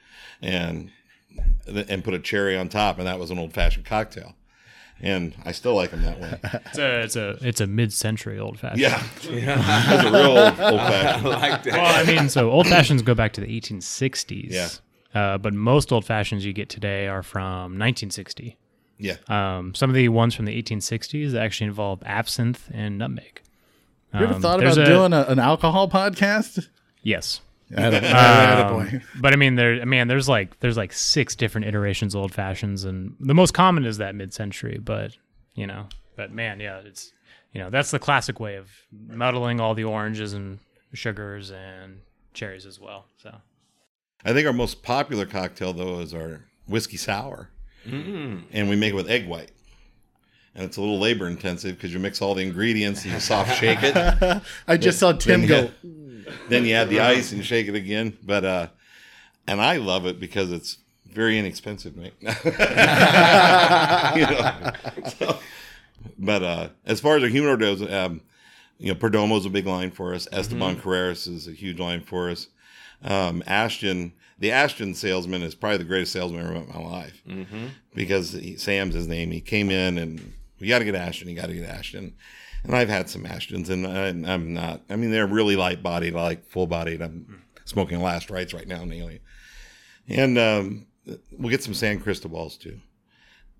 [0.42, 0.90] and
[1.66, 4.34] and put a cherry on top, and that was an old fashioned cocktail.
[5.00, 6.38] And I still like them that way.
[6.66, 8.80] It's a it's a it's a mid-century old fashioned.
[8.80, 11.28] Yeah, that's a real old, old I fashioned.
[11.28, 11.72] like that.
[11.74, 14.50] Well, I mean, so old fashions go back to the 1860s.
[14.50, 14.68] Yeah.
[15.14, 18.56] Uh, but most old fashions you get today are from 1960.
[18.98, 23.42] Yeah, Um, some of the ones from the 1860s actually involve absinthe and nutmeg.
[24.14, 26.68] You ever Um, thought about a- doing a, an alcohol podcast?
[27.02, 27.40] Yes.
[27.74, 29.80] Atta- Um, but I mean, there.
[29.80, 33.54] I mean, there's like there's like six different iterations of old fashions, and the most
[33.54, 34.78] common is that mid-century.
[34.82, 35.16] But
[35.54, 35.86] you know,
[36.16, 37.12] but man, yeah, it's
[37.52, 40.58] you know that's the classic way of muddling all the oranges and
[40.94, 42.00] sugars and
[42.34, 43.06] cherries as well.
[43.16, 43.34] So
[44.24, 47.50] I think our most popular cocktail though is our whiskey sour,
[48.52, 49.50] and we make it with egg white.
[50.56, 53.56] And it's a little labor intensive because you mix all the ingredients and you soft
[53.58, 53.94] shake it.
[54.66, 55.70] I just saw Tim then go.
[55.82, 58.16] you- then you add the ice and shake it again.
[58.24, 58.66] But uh,
[59.46, 62.14] and I love it because it's very inexpensive, mate.
[64.16, 64.72] You know,
[65.18, 65.38] so-
[66.18, 68.20] but uh, as far as our humidor goes, um,
[68.78, 70.26] you know, Perdomo's a big line for us.
[70.32, 72.46] Esteban Carreras is a huge line for us.
[73.02, 76.88] Um, Ashton, the Ashton salesman is probably the greatest salesman I ever met in my
[76.88, 77.22] life
[77.94, 79.30] because he, Sam's his name.
[79.32, 81.28] He came in and we got to get Ashton.
[81.28, 82.14] You got to get Ashton.
[82.64, 86.14] And I've had some Ashtons and I, I'm not, I mean, they're really light bodied,
[86.14, 87.00] like full bodied.
[87.00, 89.20] I'm smoking last rights right now, nearly.
[90.08, 90.86] And um,
[91.32, 92.80] we'll get some San Cristobal's too.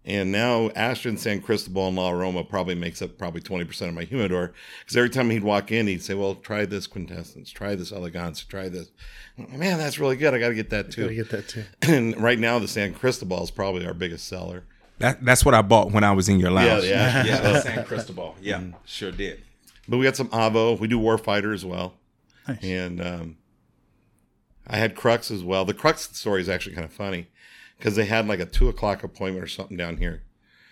[0.07, 4.05] And now Ashton, San Cristobal, and La Aroma probably makes up probably 20% of my
[4.05, 4.55] humidor.
[4.79, 8.45] Because every time he'd walk in, he'd say, Well, try this quintessence, try this elegance,
[8.45, 8.89] try this.
[9.37, 10.33] Man, that's really good.
[10.33, 11.03] I got to get that too.
[11.03, 11.65] Gotta get that too.
[11.83, 14.65] and right now, the San Cristobal is probably our biggest seller.
[14.99, 16.83] That, that's what I bought when I was in your Yeah, lounge.
[16.83, 17.27] the Ashton.
[17.27, 18.35] yeah, the San Cristobal.
[18.41, 19.43] Yeah, sure did.
[19.89, 20.79] But we got some Avo.
[20.79, 21.95] We do Warfighter as well.
[22.49, 22.59] Nice.
[22.63, 23.37] And um,
[24.67, 25.65] I had Crux as well.
[25.65, 27.29] The Crux story is actually kind of funny
[27.79, 30.23] because they had like a two o'clock appointment or something down here.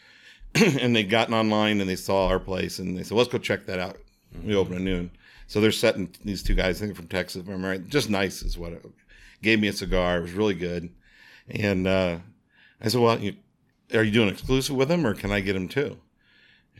[0.54, 3.66] and they'd gotten online and they saw our place and they said, let's go check
[3.66, 3.98] that out.
[4.44, 5.10] We open at noon.
[5.46, 7.86] So they're setting these two guys, I think from Texas, if I'm right.
[7.88, 8.84] Just nice is what it
[9.42, 10.18] gave me a cigar.
[10.18, 10.90] It was really good.
[11.50, 12.18] And uh,
[12.80, 13.34] I said, well, you,
[13.94, 15.98] are you doing exclusive with them or can I get them too?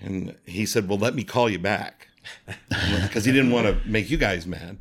[0.01, 2.09] And he said, well, let me call you back
[2.69, 4.79] because he didn't want to make you guys mad.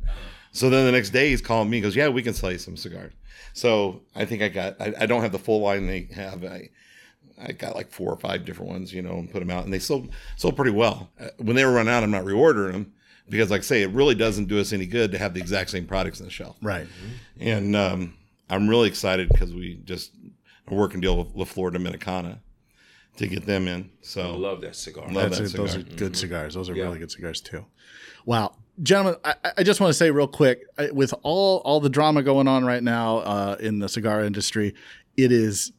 [0.54, 1.78] So then the next day he's calling me.
[1.78, 3.12] He goes, "Yeah, we can sell you some cigars."
[3.54, 4.80] So I think I got.
[4.80, 6.44] I, I don't have the full line they have.
[6.44, 6.70] I
[7.42, 9.72] I got like four or five different ones, you know, and put them out, and
[9.72, 11.10] they sold sold pretty well.
[11.20, 12.92] Uh, when they were run out, I'm not reordering them
[13.28, 15.70] because, like I say, it really doesn't do us any good to have the exact
[15.70, 16.56] same products on the shelf.
[16.62, 16.86] Right.
[17.40, 18.14] And um,
[18.48, 20.12] I'm really excited because we just
[20.68, 22.38] are working deal with La Flor Dominicana
[23.16, 23.90] to get them in.
[24.02, 25.04] So I So love that cigar.
[25.10, 25.56] Love That's that it.
[25.56, 25.92] Those cigar.
[25.92, 26.54] are good cigars.
[26.54, 26.84] Those are Yeah.
[26.84, 27.64] really good cigars too.
[28.26, 31.90] Wow, gentlemen, I, I just want to say real quick, I, with all all the
[31.90, 34.74] drama going on right now uh, in the cigar industry,
[35.16, 35.72] it is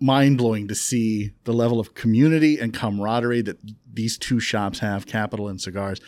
[0.00, 3.58] mind blowing to see the level of community and camaraderie that
[3.92, 6.00] these two shops have, Capital and Cigars.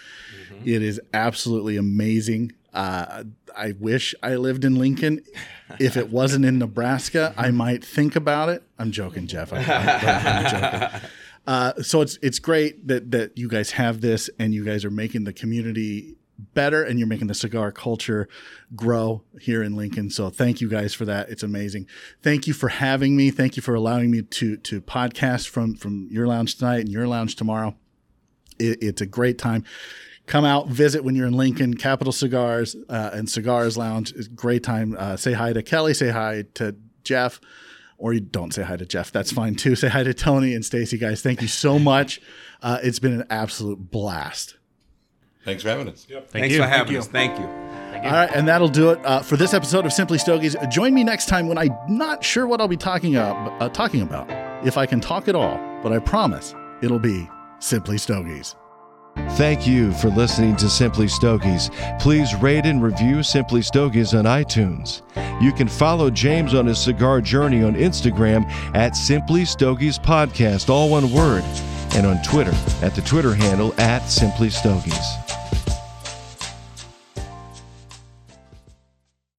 [0.64, 2.52] It is absolutely amazing.
[2.74, 3.24] Uh,
[3.56, 5.20] I wish I lived in Lincoln.
[5.78, 8.62] If it wasn't in Nebraska, I might think about it.
[8.78, 9.52] I'm joking, Jeff.
[9.52, 11.00] I'm, I'm joking.
[11.46, 14.90] Uh, so it's it's great that that you guys have this and you guys are
[14.90, 18.28] making the community better and you're making the cigar culture
[18.74, 20.10] grow here in Lincoln.
[20.10, 21.28] So thank you guys for that.
[21.28, 21.86] It's amazing.
[22.22, 23.30] Thank you for having me.
[23.30, 27.06] Thank you for allowing me to to podcast from from your lounge tonight and your
[27.06, 27.76] lounge tomorrow.
[28.58, 29.64] It, it's a great time.
[30.26, 31.74] Come out, visit when you're in Lincoln.
[31.74, 34.96] Capital Cigars uh, and Cigars Lounge is great time.
[34.98, 35.92] Uh, say hi to Kelly.
[35.92, 37.40] Say hi to Jeff
[37.98, 39.12] or you don't say hi to Jeff.
[39.12, 39.76] That's fine too.
[39.76, 41.22] Say hi to Tony and Stacy, guys.
[41.22, 42.20] Thank you so much.
[42.62, 44.56] Uh, it's been an absolute blast.
[45.44, 46.06] thanks for having us.
[46.08, 46.28] Yep.
[46.28, 46.62] Thank Thanks you.
[46.62, 47.06] for having us.
[47.08, 47.46] Thank you.
[47.46, 50.54] All right, and that'll do it uh, for this episode of Simply Stogies.
[50.70, 54.28] Join me next time when I'm not sure what I'll be talking, uh, talking about,
[54.66, 57.26] if I can talk at all, but I promise it'll be
[57.60, 58.56] Simply Stogies.
[59.36, 61.70] Thank you for listening to Simply Stogies.
[61.98, 65.02] Please rate and review Simply Stogies on iTunes.
[65.42, 70.90] You can follow James on his cigar journey on Instagram at Simply Stogies Podcast, all
[70.90, 71.44] one word,
[71.94, 75.23] and on Twitter at the Twitter handle at Simply Stogies.